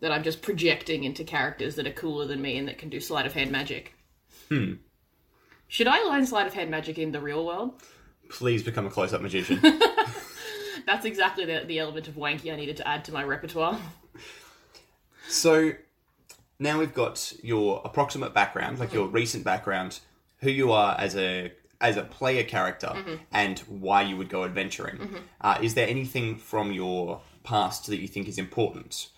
that 0.00 0.12
I'm 0.12 0.22
just 0.22 0.42
projecting 0.42 1.04
into 1.04 1.24
characters 1.24 1.76
that 1.76 1.86
are 1.86 1.92
cooler 1.92 2.26
than 2.26 2.42
me 2.42 2.58
and 2.58 2.68
that 2.68 2.78
can 2.78 2.88
do 2.88 3.00
sleight 3.00 3.26
of 3.26 3.32
hand 3.32 3.50
magic. 3.50 3.94
Hmm. 4.48 4.74
Should 5.68 5.88
I 5.88 6.02
learn 6.04 6.26
sleight 6.26 6.46
of 6.46 6.54
hand 6.54 6.70
magic 6.70 6.98
in 6.98 7.12
the 7.12 7.20
real 7.20 7.44
world? 7.44 7.82
please 8.28 8.62
become 8.62 8.86
a 8.86 8.90
close-up 8.90 9.22
magician. 9.22 9.60
That's 10.86 11.04
exactly 11.04 11.44
the, 11.44 11.64
the 11.66 11.78
element 11.78 12.08
of 12.08 12.14
wanky 12.14 12.52
I 12.52 12.56
needed 12.56 12.76
to 12.78 12.88
add 12.88 13.04
to 13.06 13.12
my 13.12 13.24
repertoire. 13.24 13.78
so 15.28 15.72
now 16.58 16.78
we've 16.78 16.94
got 16.94 17.32
your 17.42 17.80
approximate 17.84 18.34
background, 18.34 18.78
like 18.78 18.92
your 18.92 19.06
recent 19.06 19.44
background, 19.44 20.00
who 20.44 20.50
you 20.50 20.70
are 20.72 20.94
as 20.98 21.16
a 21.16 21.52
as 21.80 21.96
a 21.96 22.02
player 22.02 22.44
character, 22.44 22.92
and 23.32 23.58
why 23.60 24.00
you 24.02 24.16
would 24.16 24.28
go 24.28 24.44
adventuring. 24.44 24.96
Uh, 25.40 25.58
is 25.60 25.74
there 25.74 25.88
anything 25.88 26.36
from 26.36 26.72
your 26.72 27.20
past 27.42 27.86
that 27.88 27.98
you 27.98 28.08
think 28.08 28.28
is 28.28 28.38
important? 28.38 29.08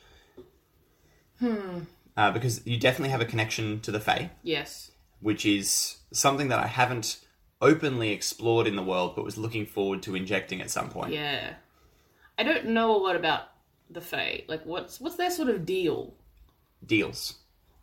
Hmm. 1.38 1.80
Uh, 2.16 2.30
because 2.30 2.66
you 2.66 2.78
definitely 2.78 3.10
have 3.10 3.20
a 3.20 3.26
connection 3.26 3.80
to 3.80 3.92
the 3.92 4.00
Fae. 4.00 4.30
Yes. 4.42 4.90
which 5.20 5.44
is 5.44 5.98
something 6.12 6.48
that 6.48 6.58
I 6.58 6.66
haven't 6.66 7.18
openly 7.60 8.10
explored 8.10 8.66
in 8.66 8.76
the 8.76 8.82
world, 8.82 9.14
but 9.16 9.24
was 9.24 9.36
looking 9.38 9.66
forward 9.66 10.02
to 10.04 10.14
injecting 10.16 10.60
at 10.62 10.70
some 10.70 10.88
point. 10.88 11.12
Yeah. 11.12 11.54
I 12.38 12.42
don't 12.42 12.66
know 12.66 12.94
a 12.96 13.00
lot 13.02 13.16
about 13.16 13.42
the 13.90 14.00
Fae. 14.00 14.44
Like, 14.48 14.64
what's 14.64 15.00
what's 15.00 15.16
their 15.16 15.30
sort 15.30 15.48
of 15.50 15.64
deal? 15.66 16.14
Deals. 16.84 17.34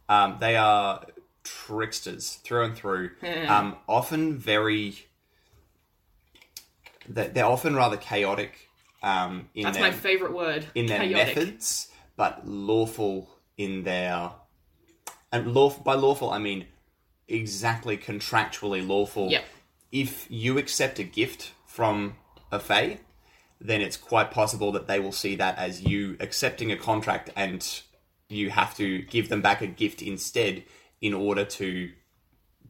Um, 0.10 0.38
they 0.40 0.56
are 0.56 1.06
tricksters 1.44 2.36
through 2.44 2.66
and 2.66 2.76
through. 2.76 3.12
um, 3.48 3.76
often 3.88 4.38
very. 4.38 4.96
They're, 7.08 7.46
often 7.46 7.76
rather 7.76 7.98
chaotic 7.98 8.70
um, 9.04 9.50
in 9.54 9.64
That's 9.64 9.78
their 9.78 9.88
my 9.88 9.92
favorite 9.92 10.34
word. 10.34 10.66
in 10.74 10.86
their 10.86 11.00
Chaotic. 11.00 11.36
methods, 11.36 11.90
but 12.16 12.48
lawful 12.48 13.30
in 13.58 13.84
their 13.84 14.32
and 15.32 15.54
lawful 15.54 15.84
by 15.84 15.94
lawful 15.96 16.32
I 16.32 16.40
mean 16.40 16.66
exactly 17.28 17.98
contractually 17.98 18.88
lawful. 18.88 19.30
Yep. 19.30 19.44
If 19.92 20.28
you 20.30 20.58
accept 20.58 20.98
a 21.00 21.04
gift 21.04 21.52
from 21.66 22.16
a 22.52 22.60
Fae, 22.60 23.00
then 23.60 23.82
it's 23.82 23.98
quite 23.98 24.32
possible 24.32 24.72
that 24.72 24.88
they 24.88 25.00
will 25.00 25.12
see 25.12 25.36
that 25.36 25.58
as 25.58 25.82
you 25.84 26.16
accepting 26.20 26.72
a 26.72 26.78
contract 26.78 27.30
and 27.36 27.82
you 28.30 28.50
have 28.50 28.76
to 28.78 29.02
give 29.04 29.30
them 29.30 29.42
back 29.42 29.62
a 29.62 29.68
gift 29.68 30.02
instead 30.02 30.64
in 31.04 31.14
order 31.14 31.44
to 31.44 31.92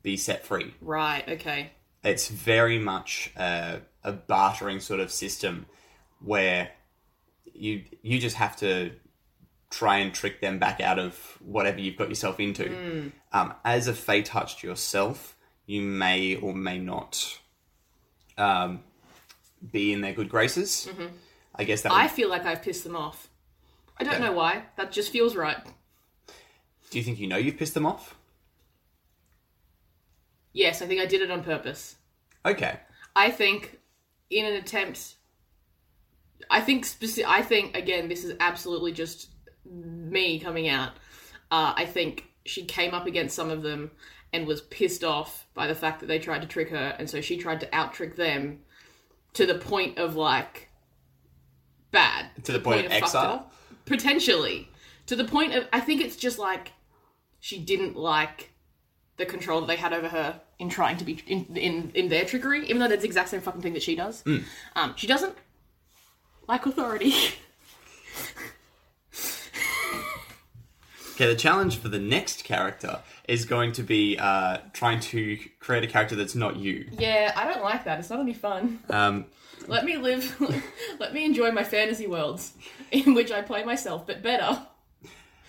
be 0.01 0.17
set 0.17 0.43
free. 0.45 0.73
Right. 0.81 1.23
Okay. 1.29 1.69
It's 2.03 2.27
very 2.27 2.79
much 2.79 3.31
a, 3.37 3.79
a 4.03 4.11
bartering 4.11 4.79
sort 4.81 4.99
of 4.99 5.11
system 5.11 5.67
where 6.19 6.71
you 7.53 7.83
you 8.01 8.19
just 8.19 8.35
have 8.37 8.55
to 8.57 8.91
try 9.69 9.97
and 9.99 10.13
trick 10.13 10.41
them 10.41 10.57
back 10.57 10.81
out 10.81 10.97
of 10.99 11.15
whatever 11.45 11.79
you've 11.79 11.95
got 11.95 12.09
yourself 12.09 12.39
into. 12.39 13.11
Um, 13.31 13.53
as 13.63 13.87
a 13.87 13.93
Fey 13.93 14.23
touched 14.23 14.63
yourself, 14.63 15.35
you 15.67 15.81
may 15.81 16.35
or 16.35 16.53
may 16.55 16.79
not 16.79 17.39
um, 18.37 18.81
be 19.71 19.93
in 19.93 20.01
their 20.01 20.13
good 20.13 20.29
graces. 20.29 20.89
I 21.55 21.63
guess 21.65 21.81
that 21.83 21.91
would, 21.91 22.01
I 22.01 22.07
feel 22.07 22.29
like 22.29 22.45
I've 22.45 22.61
pissed 22.63 22.83
them 22.83 22.95
off. 22.95 23.29
I 23.97 24.03
don't 24.03 24.15
Okay. 24.15 24.23
know 24.23 24.33
why. 24.33 24.63
That 24.77 24.91
just 24.91 25.11
feels 25.11 25.35
right. 25.35 25.57
do 26.89 26.97
you 26.97 27.03
think 27.03 27.19
you 27.19 27.27
know 27.27 27.37
you've 27.37 27.57
pissed 27.57 27.73
them 27.75 27.85
off? 27.85 28.15
Yes, 30.53 30.81
I 30.81 30.85
think 30.85 31.01
I 31.01 31.05
did 31.05 31.21
it 31.21 31.31
on 31.31 31.43
purpose. 31.43 31.95
Okay. 32.45 32.79
I 33.15 33.29
think 33.31 33.79
in 34.29 34.45
an 34.45 34.53
attempt 34.53 35.15
I 36.49 36.59
think 36.61 36.85
speci- 36.85 37.25
I 37.25 37.41
think 37.41 37.75
again 37.77 38.09
this 38.09 38.23
is 38.23 38.35
absolutely 38.39 38.91
just 38.91 39.29
me 39.65 40.39
coming 40.39 40.67
out. 40.67 40.91
Uh, 41.51 41.73
I 41.75 41.85
think 41.85 42.25
she 42.45 42.65
came 42.65 42.93
up 42.93 43.05
against 43.07 43.35
some 43.35 43.49
of 43.49 43.61
them 43.63 43.91
and 44.33 44.45
was 44.47 44.61
pissed 44.61 45.03
off 45.03 45.47
by 45.53 45.67
the 45.67 45.75
fact 45.75 45.99
that 46.01 46.07
they 46.07 46.19
tried 46.19 46.41
to 46.41 46.47
trick 46.47 46.69
her 46.69 46.95
and 46.99 47.09
so 47.09 47.21
she 47.21 47.37
tried 47.37 47.59
to 47.61 47.73
out 47.75 47.93
trick 47.93 48.15
them 48.15 48.59
to 49.33 49.45
the 49.45 49.55
point 49.55 49.97
of 49.99 50.15
like 50.15 50.69
bad 51.91 52.25
To 52.43 52.51
the 52.51 52.59
point 52.59 52.85
of 52.85 52.91
fucked 52.91 53.03
exile? 53.03 53.51
potentially 53.85 54.69
to 55.05 55.15
the 55.15 55.25
point 55.25 55.53
of 55.53 55.67
I 55.71 55.79
think 55.79 56.01
it's 56.01 56.15
just 56.15 56.39
like 56.39 56.71
she 57.39 57.59
didn't 57.59 57.95
like 57.95 58.49
the 59.17 59.25
control 59.25 59.61
that 59.61 59.67
they 59.67 59.75
had 59.75 59.93
over 59.93 60.09
her 60.09 60.41
in 60.59 60.69
trying 60.69 60.97
to 60.97 61.03
be 61.05 61.21
in 61.27 61.45
in, 61.55 61.91
in 61.93 62.09
their 62.09 62.25
trickery, 62.25 62.65
even 62.65 62.79
though 62.79 62.87
that's 62.87 63.01
the 63.01 63.07
exact 63.07 63.29
same 63.29 63.41
fucking 63.41 63.61
thing 63.61 63.73
that 63.73 63.83
she 63.83 63.95
does. 63.95 64.21
Hmm. 64.21 64.37
Um, 64.75 64.93
she 64.95 65.07
doesn't 65.07 65.35
like 66.47 66.65
authority. 66.65 67.13
Okay, 71.15 71.27
the 71.27 71.35
challenge 71.35 71.77
for 71.77 71.89
the 71.89 71.99
next 71.99 72.43
character 72.43 72.99
is 73.27 73.45
going 73.45 73.71
to 73.73 73.83
be 73.83 74.17
uh, 74.17 74.57
trying 74.73 74.99
to 74.99 75.37
create 75.59 75.83
a 75.83 75.87
character 75.87 76.15
that's 76.15 76.33
not 76.33 76.55
you. 76.55 76.89
yeah, 76.97 77.31
I 77.35 77.45
don't 77.45 77.63
like 77.63 77.83
that. 77.85 77.99
It's 77.99 78.09
not 78.09 78.19
any 78.19 78.33
fun. 78.33 78.79
Um, 78.89 79.25
Let 79.67 79.85
me 79.85 79.97
live. 79.97 80.35
let 80.99 81.13
me 81.13 81.23
enjoy 81.23 81.51
my 81.51 81.63
fantasy 81.63 82.07
worlds 82.07 82.53
in 82.91 83.13
which 83.13 83.31
I 83.31 83.43
play 83.43 83.63
myself, 83.63 84.07
but 84.07 84.23
better. 84.23 84.65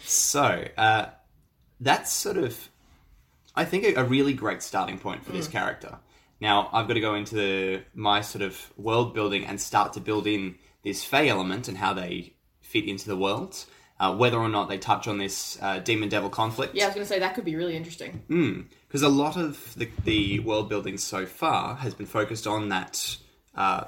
So, 0.05 0.65
uh, 0.77 1.07
that's 1.81 2.13
sort 2.13 2.37
of, 2.37 2.69
I 3.55 3.65
think, 3.65 3.85
a, 3.85 3.95
a 4.01 4.05
really 4.05 4.33
great 4.33 4.63
starting 4.63 4.99
point 4.99 5.25
for 5.25 5.33
this 5.33 5.49
character. 5.49 5.99
Now, 6.41 6.69
I've 6.73 6.89
got 6.89 6.95
to 6.95 7.01
go 7.01 7.15
into 7.15 7.35
the, 7.37 7.83
my 7.95 8.21
sort 8.21 8.43
of 8.43 8.73
world 8.77 9.15
building 9.15 9.45
and 9.47 9.61
start 9.61 9.93
to 9.95 10.01
build 10.01 10.27
in 10.27 10.57
this 10.83 11.05
Fey 11.05 11.29
element 11.29 11.69
and 11.69 11.79
how 11.79 11.95
they 11.95 12.35
fit 12.61 12.85
into 12.85 13.07
the 13.09 13.17
world. 13.17 13.65
Uh, 14.01 14.15
whether 14.15 14.39
or 14.39 14.49
not 14.49 14.69
they 14.69 14.77
touch 14.77 15.07
on 15.07 15.19
this 15.19 15.57
uh, 15.63 15.79
demon 15.79 16.09
devil 16.09 16.29
conflict. 16.29 16.75
Yeah, 16.75 16.85
I 16.85 16.87
was 16.89 16.95
gonna 16.97 17.07
say 17.07 17.21
that 17.21 17.37
could 17.37 17.45
be 17.45 17.55
really 17.55 17.77
interesting. 17.77 18.67
Because 18.89 19.03
a 19.03 19.09
lot 19.09 19.37
of 19.37 19.73
the, 19.77 19.89
the 20.03 20.41
world 20.41 20.69
building 20.69 20.99
so 20.99 21.27
far 21.27 21.77
has 21.77 21.95
been 21.95 22.07
focused 22.07 22.49
on 22.49 22.71
that, 22.71 23.17
uh, 23.55 23.85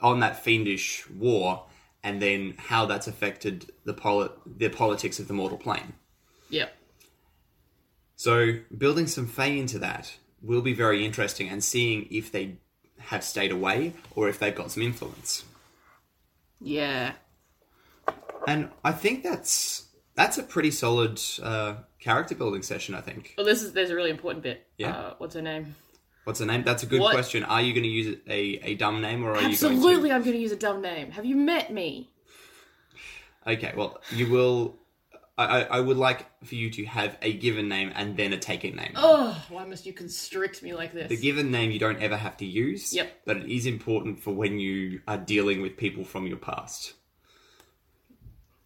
on 0.00 0.20
that 0.20 0.42
fiendish 0.42 1.08
war, 1.10 1.66
and 2.02 2.22
then 2.22 2.54
how 2.56 2.86
that's 2.86 3.06
affected 3.06 3.70
the 3.84 3.92
poli- 3.92 4.30
the 4.46 4.70
politics 4.70 5.20
of 5.20 5.28
the 5.28 5.34
mortal 5.34 5.58
plane. 5.58 5.92
Yep. 6.48 6.74
So 8.16 8.58
building 8.76 9.06
some 9.06 9.26
Fey 9.26 9.58
into 9.58 9.78
that 9.80 10.14
will 10.42 10.62
be 10.62 10.74
very 10.74 11.04
interesting, 11.04 11.48
and 11.48 11.62
seeing 11.62 12.08
if 12.10 12.30
they 12.30 12.56
have 12.98 13.24
stayed 13.24 13.50
away 13.50 13.94
or 14.14 14.28
if 14.28 14.38
they've 14.38 14.54
got 14.54 14.70
some 14.70 14.82
influence. 14.82 15.44
Yeah. 16.60 17.12
And 18.46 18.70
I 18.84 18.92
think 18.92 19.22
that's 19.22 19.86
that's 20.14 20.38
a 20.38 20.42
pretty 20.42 20.70
solid 20.70 21.20
uh, 21.42 21.74
character 22.00 22.34
building 22.34 22.62
session. 22.62 22.94
I 22.94 23.00
think. 23.00 23.34
Well, 23.36 23.46
this 23.46 23.62
is 23.62 23.72
there's 23.72 23.90
a 23.90 23.94
really 23.94 24.10
important 24.10 24.42
bit. 24.42 24.66
Yeah. 24.78 24.96
Uh, 24.96 25.14
what's 25.18 25.34
her 25.34 25.42
name? 25.42 25.74
What's 26.24 26.38
her 26.38 26.46
name? 26.46 26.62
That's 26.62 26.84
a 26.84 26.86
good 26.86 27.00
What- 27.00 27.12
question. 27.12 27.42
Are 27.44 27.60
you 27.60 27.72
going 27.72 27.82
to 27.82 27.88
use 27.88 28.16
a, 28.28 28.40
a 28.70 28.74
dumb 28.76 29.00
name 29.00 29.24
or 29.24 29.32
are 29.34 29.42
you 29.42 29.48
Absolutely, 29.48 30.10
to? 30.10 30.14
I'm 30.14 30.22
going 30.22 30.36
to 30.36 30.42
use 30.42 30.52
a 30.52 30.56
dumb 30.56 30.80
name. 30.80 31.10
Have 31.10 31.24
you 31.24 31.34
met 31.34 31.72
me? 31.72 32.10
Okay, 33.44 33.72
well, 33.76 34.00
you 34.12 34.30
will. 34.30 34.76
I, 35.38 35.62
I 35.62 35.80
would 35.80 35.96
like 35.96 36.26
for 36.44 36.54
you 36.54 36.70
to 36.70 36.84
have 36.84 37.16
a 37.22 37.32
given 37.32 37.68
name 37.68 37.90
and 37.94 38.16
then 38.16 38.32
a 38.34 38.38
taken 38.38 38.76
name. 38.76 38.92
Oh, 38.96 39.42
why 39.48 39.64
must 39.64 39.86
you 39.86 39.92
constrict 39.94 40.62
me 40.62 40.74
like 40.74 40.92
this? 40.92 41.08
The 41.08 41.16
given 41.16 41.50
name 41.50 41.70
you 41.70 41.78
don't 41.78 42.02
ever 42.02 42.16
have 42.16 42.36
to 42.38 42.44
use. 42.46 42.92
Yep. 42.94 43.22
But 43.24 43.38
it 43.38 43.50
is 43.50 43.64
important 43.66 44.20
for 44.20 44.32
when 44.34 44.58
you 44.58 45.00
are 45.08 45.16
dealing 45.16 45.62
with 45.62 45.76
people 45.78 46.04
from 46.04 46.26
your 46.26 46.36
past. 46.36 46.92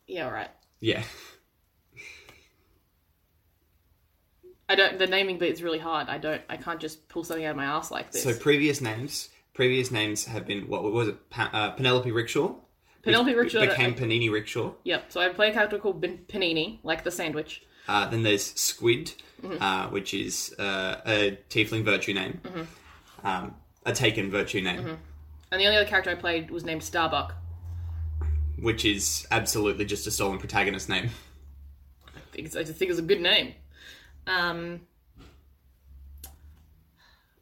yeah, 0.09 0.25
all 0.27 0.33
right. 0.33 0.51
Yeah. 0.81 1.05
I 4.69 4.75
don't. 4.75 4.99
The 4.99 5.07
naming 5.07 5.39
bit 5.39 5.53
is 5.53 5.63
really 5.63 5.79
hard. 5.79 6.09
I 6.09 6.19
don't. 6.19 6.43
I 6.49 6.57
can't 6.57 6.81
just 6.81 7.09
pull 7.09 7.23
something 7.23 7.45
out 7.45 7.53
of 7.53 7.57
my 7.57 7.65
ass 7.67 7.91
like 7.91 8.11
this. 8.11 8.23
So 8.25 8.35
previous 8.35 8.81
names, 8.81 9.29
previous 9.55 9.93
names 9.93 10.25
have 10.25 10.45
been 10.47 10.63
what, 10.69 10.83
what 10.83 10.93
was 10.93 11.09
it? 11.09 11.31
Pa- 11.31 11.51
uh, 11.53 11.71
Penelope 11.71 12.11
Rickshaw. 12.11 12.55
Penelope 13.07 13.35
Rickshaw- 13.35 13.61
became 13.67 13.95
Panini 13.95 14.31
Rickshaw. 14.31 14.73
yep. 14.85 15.07
So 15.11 15.21
I 15.21 15.29
play 15.31 15.49
a 15.51 15.53
character 15.53 15.79
called 15.79 16.01
Panini, 16.03 16.79
like 16.83 17.03
the 17.05 17.11
sandwich. 17.11 17.63
Uh, 17.89 18.07
then 18.09 18.23
there's 18.23 18.45
Squid, 18.61 19.13
Mm-hmm. 19.43 19.63
uh, 19.63 19.89
which 19.91 20.15
is 20.15 20.55
uh, 20.59 21.01
a 21.07 21.39
tiefling 21.51 21.85
virtue 21.85 22.15
name, 22.15 22.41
Mm-hmm. 22.43 23.27
um, 23.27 23.55
a 23.85 23.93
taken 23.93 24.31
virtue 24.31 24.61
name, 24.63 24.99
And 25.53 25.61
the 25.61 25.67
only 25.67 25.77
other 25.77 25.87
character 25.89 26.11
I 26.11 26.15
played 26.15 26.51
was 26.51 26.65
named 26.65 26.83
Starbuck. 26.83 27.35
which 28.59 28.85
is 28.87 29.27
absolutely 29.31 29.85
just 29.85 30.07
a 30.07 30.11
stolen 30.11 30.39
protagonist 30.39 30.89
name. 30.89 31.11
I 32.09 32.21
think 32.33 32.47
it's, 32.47 32.57
I 32.57 32.63
just 32.63 32.79
think 32.79 32.91
it's 32.91 32.99
a 32.99 33.03
good 33.03 33.21
name. 33.21 33.53
Um, 34.27 34.81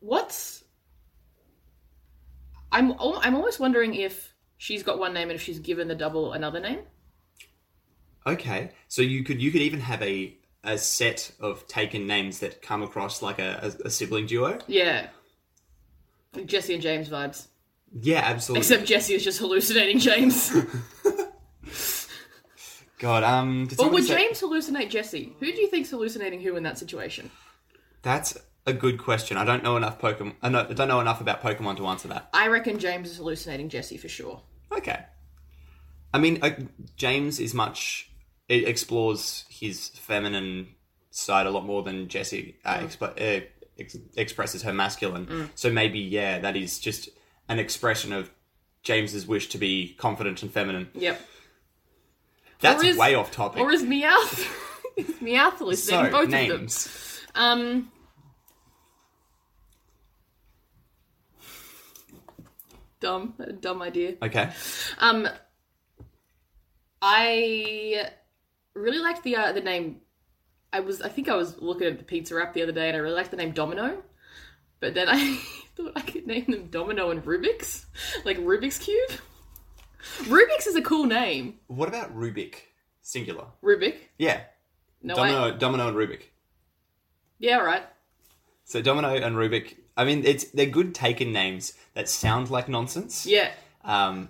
what's 0.00 0.64
I'm 2.72 2.92
I'm 3.00 3.34
almost 3.36 3.60
wondering 3.60 3.94
if 3.94 4.33
she's 4.56 4.82
got 4.82 4.98
one 4.98 5.14
name 5.14 5.30
and 5.30 5.36
if 5.36 5.42
she's 5.42 5.58
given 5.58 5.88
the 5.88 5.94
double 5.94 6.32
another 6.32 6.60
name. 6.60 6.80
Okay, 8.26 8.70
so 8.88 9.02
you 9.02 9.22
could 9.24 9.40
you 9.40 9.50
could 9.50 9.60
even 9.62 9.80
have 9.80 10.02
a 10.02 10.36
a 10.62 10.78
set 10.78 11.30
of 11.40 11.66
taken 11.66 12.06
names 12.06 12.38
that 12.38 12.62
come 12.62 12.82
across 12.82 13.20
like 13.20 13.38
a, 13.38 13.74
a, 13.82 13.86
a 13.86 13.90
sibling 13.90 14.26
duo. 14.26 14.58
Yeah, 14.66 15.08
like 16.34 16.46
Jessie 16.46 16.74
and 16.74 16.82
James 16.82 17.08
vibes. 17.08 17.48
Yeah, 18.00 18.22
absolutely. 18.24 18.60
Except 18.60 18.84
Jessie 18.86 19.14
is 19.14 19.22
just 19.22 19.38
hallucinating 19.38 19.98
James. 19.98 20.52
God, 22.98 23.22
um, 23.22 23.68
or 23.78 23.90
would 23.90 24.04
say- 24.04 24.16
James 24.16 24.40
hallucinate 24.40 24.88
Jessie? 24.90 25.36
Who 25.38 25.46
do 25.46 25.60
you 25.60 25.68
think's 25.68 25.90
hallucinating 25.90 26.40
who 26.40 26.56
in 26.56 26.62
that 26.62 26.78
situation? 26.78 27.30
That's 28.02 28.36
a 28.66 28.72
good 28.72 28.98
question. 28.98 29.36
I 29.36 29.44
don't 29.44 29.62
know 29.62 29.76
enough 29.76 30.00
Pokemon. 30.00 30.34
I, 30.42 30.48
know, 30.48 30.66
I 30.68 30.72
don't 30.72 30.88
know 30.88 31.00
enough 31.00 31.20
about 31.20 31.42
Pokemon 31.42 31.76
to 31.78 31.86
answer 31.86 32.08
that. 32.08 32.28
I 32.32 32.48
reckon 32.48 32.78
James 32.78 33.10
is 33.10 33.16
hallucinating 33.18 33.68
Jessie 33.68 33.96
for 33.98 34.08
sure. 34.08 34.42
Okay. 34.72 35.00
I 36.12 36.18
mean, 36.18 36.38
uh, 36.42 36.50
James 36.96 37.40
is 37.40 37.54
much. 37.54 38.10
It 38.48 38.66
explores 38.68 39.44
his 39.48 39.88
feminine 39.88 40.74
side 41.10 41.46
a 41.46 41.50
lot 41.50 41.64
more 41.64 41.82
than 41.82 42.08
Jessie 42.08 42.56
uh, 42.64 42.78
exp- 42.78 43.02
uh, 43.02 43.44
ex- 43.78 43.96
expresses 44.16 44.62
her 44.62 44.72
masculine. 44.72 45.50
So 45.54 45.70
maybe, 45.70 45.98
yeah, 45.98 46.38
that 46.40 46.56
is 46.56 46.78
just 46.78 47.08
an 47.48 47.58
expression 47.58 48.12
of 48.12 48.30
James's 48.82 49.26
wish 49.26 49.48
to 49.50 49.58
be 49.58 49.94
confident 49.98 50.42
and 50.42 50.52
feminine. 50.52 50.88
Yep. 50.94 51.20
That's 52.60 52.82
is- 52.82 52.96
way 52.96 53.14
off 53.14 53.30
topic. 53.30 53.60
Or 53.60 53.70
is 53.72 53.82
Meowth? 53.82 54.46
is 54.96 55.06
Meowth 55.20 55.58
hallucinating 55.58 56.12
so 56.12 56.18
both 56.18 56.28
names. 56.30 56.86
of 56.86 57.34
them? 57.34 57.42
Um. 57.42 57.90
Dumb, 63.04 63.34
dumb 63.60 63.82
idea. 63.82 64.14
Okay. 64.22 64.50
Um, 64.98 65.28
I 67.02 68.08
really 68.72 68.98
liked 68.98 69.22
the 69.24 69.36
uh, 69.36 69.52
the 69.52 69.60
name. 69.60 70.00
I 70.72 70.80
was 70.80 71.02
I 71.02 71.10
think 71.10 71.28
I 71.28 71.36
was 71.36 71.60
looking 71.60 71.86
at 71.86 71.98
the 71.98 72.04
pizza 72.04 72.34
wrap 72.34 72.54
the 72.54 72.62
other 72.62 72.72
day, 72.72 72.88
and 72.88 72.96
I 72.96 73.00
really 73.00 73.14
liked 73.14 73.30
the 73.30 73.36
name 73.36 73.52
Domino. 73.52 74.02
But 74.80 74.94
then 74.94 75.08
I 75.10 75.36
thought 75.76 75.92
I 75.96 76.00
could 76.00 76.26
name 76.26 76.46
them 76.48 76.68
Domino 76.68 77.10
and 77.10 77.22
Rubik's, 77.22 77.84
like 78.24 78.38
Rubik's 78.38 78.78
cube. 78.78 79.10
Rubik's 80.20 80.66
is 80.66 80.76
a 80.76 80.82
cool 80.82 81.04
name. 81.04 81.58
What 81.66 81.88
about 81.88 82.16
Rubik? 82.16 82.54
Singular. 83.02 83.48
Rubik. 83.62 83.96
Yeah. 84.16 84.40
No, 85.02 85.14
Domino, 85.14 85.44
I, 85.44 85.50
Domino 85.50 85.88
and 85.88 85.96
Rubik. 85.96 86.22
yeah, 87.38 87.56
right. 87.58 87.82
So 88.64 88.80
Domino 88.80 89.14
and 89.14 89.36
Rubik. 89.36 89.76
I 89.96 90.04
mean, 90.04 90.24
it's 90.24 90.44
they're 90.44 90.66
good 90.66 90.94
taken 90.94 91.32
names 91.32 91.74
that 91.94 92.08
sound 92.08 92.50
like 92.50 92.68
nonsense. 92.68 93.26
Yeah, 93.26 93.50
Um, 93.84 94.28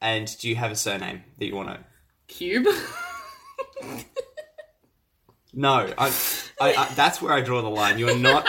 and 0.00 0.34
do 0.38 0.48
you 0.48 0.56
have 0.56 0.70
a 0.70 0.76
surname 0.76 1.24
that 1.38 1.46
you 1.46 1.54
want 1.54 1.68
to? 1.68 1.78
cube. 2.28 2.66
No, 5.56 5.90
I, 5.96 6.12
I, 6.60 6.74
I, 6.74 6.88
that's 6.94 7.22
where 7.22 7.32
I 7.32 7.40
draw 7.40 7.62
the 7.62 7.70
line. 7.70 7.98
You're 7.98 8.18
not. 8.18 8.46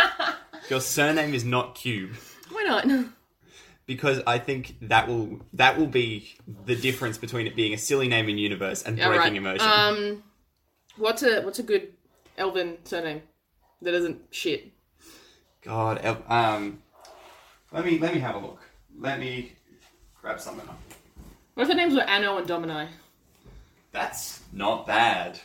your 0.70 0.82
surname 0.82 1.34
is 1.34 1.46
not 1.46 1.74
Cube 1.76 2.16
Why 2.52 2.64
not? 2.64 3.06
because 3.86 4.22
I 4.28 4.38
think 4.40 4.76
that 4.82 5.08
will 5.08 5.40
that 5.54 5.78
will 5.80 5.88
be 5.88 6.36
the 6.66 6.76
difference 6.76 7.18
between 7.18 7.48
it 7.48 7.56
being 7.56 7.74
a 7.74 7.78
silly 7.78 8.10
name 8.10 8.28
in 8.28 8.38
universe 8.38 8.84
and 8.84 8.98
breaking 8.98 9.14
right. 9.14 9.36
immersion. 9.36 9.68
Um, 9.68 10.24
what's 10.98 11.24
a 11.24 11.42
what's 11.44 11.60
a 11.60 11.64
good 11.64 11.94
Elven 12.38 12.78
surname 12.84 13.22
that 13.82 13.94
isn't 13.94 14.22
shit? 14.32 14.74
God, 15.67 15.99
um, 16.30 16.82
let 17.73 17.84
me 17.86 17.99
let 17.99 18.13
me 18.13 18.21
have 18.21 18.36
a 18.36 18.39
look. 18.39 18.62
Let 18.97 19.19
me 19.19 19.51
grab 20.21 20.39
something 20.39 20.65
up. 20.67 20.80
What 21.56 21.63
if 21.63 21.69
the 21.69 21.75
names 21.75 21.93
were 21.93 22.03
Anno 22.03 22.38
and 22.38 22.47
Domino? 22.47 22.88
That's 23.91 24.39
not 24.53 24.88
bad. 24.88 25.41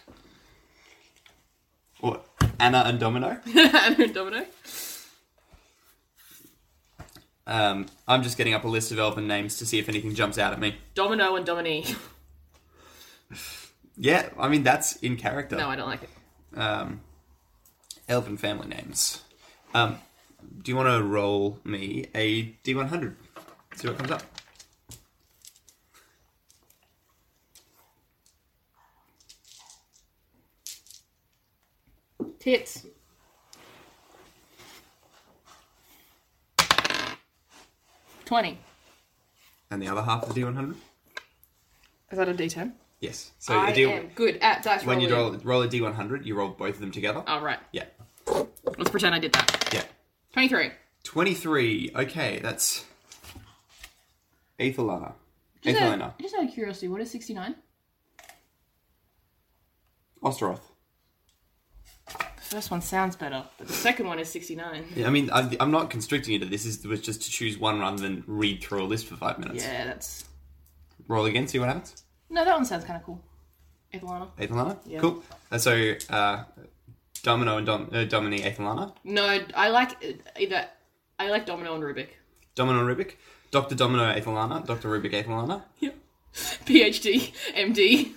What? 1.98 2.24
Anna 2.60 2.84
and 2.86 3.00
Domino? 3.00 3.40
Anna 3.56 3.96
and 3.98 4.14
Domino. 4.14 4.46
Um, 7.44 7.86
I'm 8.06 8.22
just 8.22 8.38
getting 8.38 8.54
up 8.54 8.62
a 8.62 8.68
list 8.68 8.92
of 8.92 9.00
elven 9.00 9.26
names 9.26 9.58
to 9.58 9.66
see 9.66 9.80
if 9.80 9.88
anything 9.88 10.14
jumps 10.14 10.38
out 10.38 10.52
at 10.52 10.60
me. 10.60 10.76
Domino 10.94 11.34
and 11.34 11.44
Dominique. 11.44 11.96
Yeah, 13.96 14.28
I 14.38 14.48
mean 14.48 14.62
that's 14.62 14.94
in 14.96 15.16
character. 15.16 15.56
No, 15.56 15.68
I 15.68 15.74
don't 15.74 15.88
like 15.88 16.04
it. 16.04 16.10
um, 16.56 17.00
elven 18.08 18.36
family 18.36 18.68
names. 18.68 19.20
Um, 19.74 19.98
do 20.62 20.70
you 20.70 20.76
want 20.76 20.88
to 20.88 21.02
roll 21.02 21.58
me 21.64 22.06
a 22.14 22.52
D100? 22.64 23.14
See 23.76 23.88
what 23.88 23.98
comes 23.98 24.10
up. 24.10 24.22
Tits. 32.38 32.86
Twenty. 38.24 38.58
And 39.70 39.80
the 39.80 39.88
other 39.88 40.02
half 40.02 40.24
of 40.24 40.34
the 40.34 40.40
D100? 40.40 40.74
Is 42.10 42.18
that 42.18 42.28
a 42.28 42.34
D10? 42.34 42.72
Yes. 43.00 43.32
So 43.38 43.54
I 43.54 43.70
a 43.70 43.74
D- 43.74 43.84
am 43.84 44.08
good 44.14 44.36
at 44.36 44.62
dice 44.62 44.84
when 44.84 45.00
you 45.00 45.12
roll, 45.12 45.32
roll 45.42 45.62
a 45.62 45.68
D100, 45.68 46.24
you 46.24 46.34
roll 46.34 46.50
both 46.50 46.74
of 46.74 46.80
them 46.80 46.92
together. 46.92 47.22
Oh 47.26 47.40
right. 47.40 47.58
Yeah. 47.72 47.84
Let's 48.78 48.90
pretend 48.90 49.14
I 49.14 49.18
did 49.18 49.32
that. 49.32 49.70
Yeah. 49.72 49.82
Twenty-three. 50.32 50.70
23. 51.04 51.90
Okay, 51.96 52.38
that's. 52.42 52.84
Aethelana. 54.58 55.14
Just 55.62 55.80
out, 55.80 56.18
just 56.20 56.34
out 56.34 56.44
of 56.44 56.52
curiosity, 56.52 56.88
what 56.88 57.00
is 57.00 57.10
sixty-nine? 57.10 57.54
Osteroth. 60.22 60.60
The 62.08 62.56
first 62.56 62.70
one 62.70 62.82
sounds 62.82 63.16
better, 63.16 63.44
but 63.58 63.66
the 63.66 63.72
second 63.72 64.06
one 64.06 64.18
is 64.18 64.28
sixty-nine. 64.28 64.84
Yeah, 64.94 65.06
I 65.06 65.10
mean, 65.10 65.30
I'm, 65.32 65.50
I'm 65.60 65.70
not 65.70 65.90
constricting 65.90 66.34
you 66.34 66.38
to 66.40 66.46
this. 66.46 66.64
This 66.64 66.84
was 66.84 67.00
just 67.00 67.22
to 67.22 67.30
choose 67.30 67.58
one 67.58 67.80
rather 67.80 67.96
than 67.96 68.24
read 68.26 68.62
through 68.62 68.82
a 68.82 68.84
list 68.84 69.06
for 69.06 69.16
five 69.16 69.38
minutes. 69.38 69.64
Yeah, 69.64 69.84
that's 69.86 70.24
Roll 71.08 71.24
again, 71.26 71.48
see 71.48 71.58
what 71.58 71.68
happens. 71.68 72.04
no. 72.30 72.44
That 72.44 72.54
one 72.54 72.64
sounds 72.64 72.84
kind 72.84 72.96
of 72.98 73.04
cool. 73.04 73.22
Ethelana. 73.92 74.28
Aethelana? 74.38 74.78
Yeah. 74.86 75.00
Cool. 75.00 75.22
Uh, 75.50 75.58
so, 75.58 75.94
uh, 76.10 76.44
Domino 77.22 77.56
and 77.58 77.66
Dom- 77.66 77.88
uh, 77.92 78.04
Domini 78.04 78.40
Aethelana. 78.40 78.92
No, 79.04 79.40
I 79.54 79.68
like 79.68 79.96
either. 80.38 80.66
I 81.18 81.30
like 81.30 81.46
Domino 81.46 81.74
and 81.74 81.82
Rubik. 81.84 82.08
Domino 82.54 82.80
and 82.80 82.88
Rubik. 82.98 83.12
Dr. 83.50 83.74
Domino 83.74 84.02
Aethelana. 84.04 84.66
Dr. 84.66 84.88
Rubik 84.88 85.12
Aethelana. 85.12 85.62
Yep. 85.80 85.94
PhD, 86.66 87.32
MD, 87.54 88.12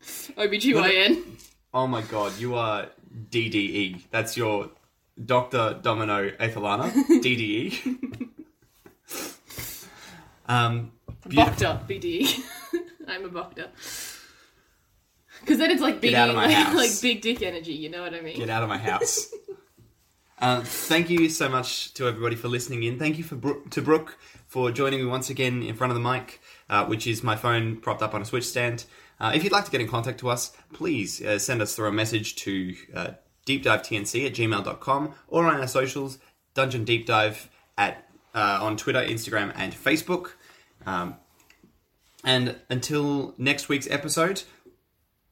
OBGYN. 0.36 1.22
Oh 1.74 1.86
my 1.86 2.02
god, 2.02 2.38
you 2.38 2.54
are 2.54 2.86
DDE. 3.30 4.02
That's 4.10 4.36
your 4.36 4.70
Dr. 5.22 5.78
Domino 5.82 6.30
Aethelana. 6.30 6.90
DDE. 7.22 8.28
um, 10.48 10.92
beautiful. 11.28 11.52
Bokta, 11.54 11.86
BDE. 11.88 12.40
I'm 13.08 13.24
a 13.24 13.28
Bokta. 13.28 13.68
Because 15.40 15.58
then 15.58 15.70
it's 15.70 15.82
like 15.82 16.00
BDE, 16.00 16.14
out 16.14 16.30
of 16.30 16.36
my 16.36 16.46
like, 16.46 16.54
house. 16.54 16.74
like 16.74 16.90
big 17.02 17.20
dick 17.22 17.42
energy, 17.42 17.72
you 17.72 17.88
know 17.88 18.02
what 18.02 18.14
I 18.14 18.20
mean? 18.20 18.36
Get 18.36 18.50
out 18.50 18.62
of 18.62 18.68
my 18.68 18.78
house. 18.78 19.32
Uh, 20.40 20.62
thank 20.62 21.10
you 21.10 21.28
so 21.28 21.48
much 21.48 21.92
to 21.94 22.06
everybody 22.06 22.36
for 22.36 22.46
listening 22.46 22.84
in. 22.84 22.96
Thank 22.96 23.18
you 23.18 23.24
for 23.24 23.34
Bro- 23.34 23.62
to 23.70 23.82
Brooke 23.82 24.16
for 24.46 24.70
joining 24.70 25.00
me 25.00 25.06
once 25.06 25.30
again 25.30 25.64
in 25.64 25.74
front 25.74 25.90
of 25.90 26.00
the 26.00 26.08
mic, 26.08 26.40
uh, 26.70 26.86
which 26.86 27.08
is 27.08 27.24
my 27.24 27.34
phone 27.34 27.78
propped 27.78 28.02
up 28.02 28.14
on 28.14 28.22
a 28.22 28.24
switch 28.24 28.44
stand. 28.44 28.84
Uh, 29.18 29.32
if 29.34 29.42
you'd 29.42 29.52
like 29.52 29.64
to 29.64 29.70
get 29.72 29.80
in 29.80 29.88
contact 29.88 30.20
to 30.20 30.28
us, 30.28 30.52
please 30.72 31.20
uh, 31.22 31.40
send 31.40 31.60
us 31.60 31.74
through 31.74 31.88
a 31.88 31.92
message 31.92 32.36
to 32.36 32.72
uh, 32.94 33.08
deepdivetnc 33.48 34.26
at 34.26 34.32
gmail.com 34.34 35.14
or 35.26 35.44
on 35.46 35.60
our 35.60 35.66
socials, 35.66 36.18
Dungeon 36.54 36.84
Deep 36.84 37.04
Dive 37.06 37.50
at 37.76 38.08
uh, 38.32 38.58
on 38.62 38.76
Twitter, 38.76 39.00
Instagram, 39.00 39.52
and 39.56 39.72
Facebook. 39.72 40.34
Um, 40.86 41.16
and 42.24 42.56
until 42.70 43.34
next 43.38 43.68
week's 43.68 43.88
episode, 43.90 44.44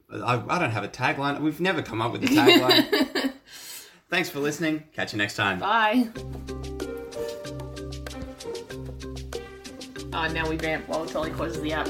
I, 0.09 0.41
I 0.47 0.59
don't 0.59 0.71
have 0.71 0.83
a 0.83 0.87
tagline. 0.87 1.41
We've 1.41 1.59
never 1.59 1.81
come 1.81 2.01
up 2.01 2.11
with 2.13 2.23
a 2.23 2.27
tagline. 2.27 3.33
Thanks 4.09 4.29
for 4.29 4.39
listening. 4.39 4.83
Catch 4.93 5.13
you 5.13 5.17
next 5.17 5.35
time. 5.35 5.59
Bye. 5.59 6.07
Ah, 10.13 10.27
now 10.29 10.49
we 10.49 10.55
vamp 10.55 10.87
while 10.87 11.05
Tolly 11.05 11.31
closes 11.31 11.61
the 11.61 11.73
app. 11.73 11.89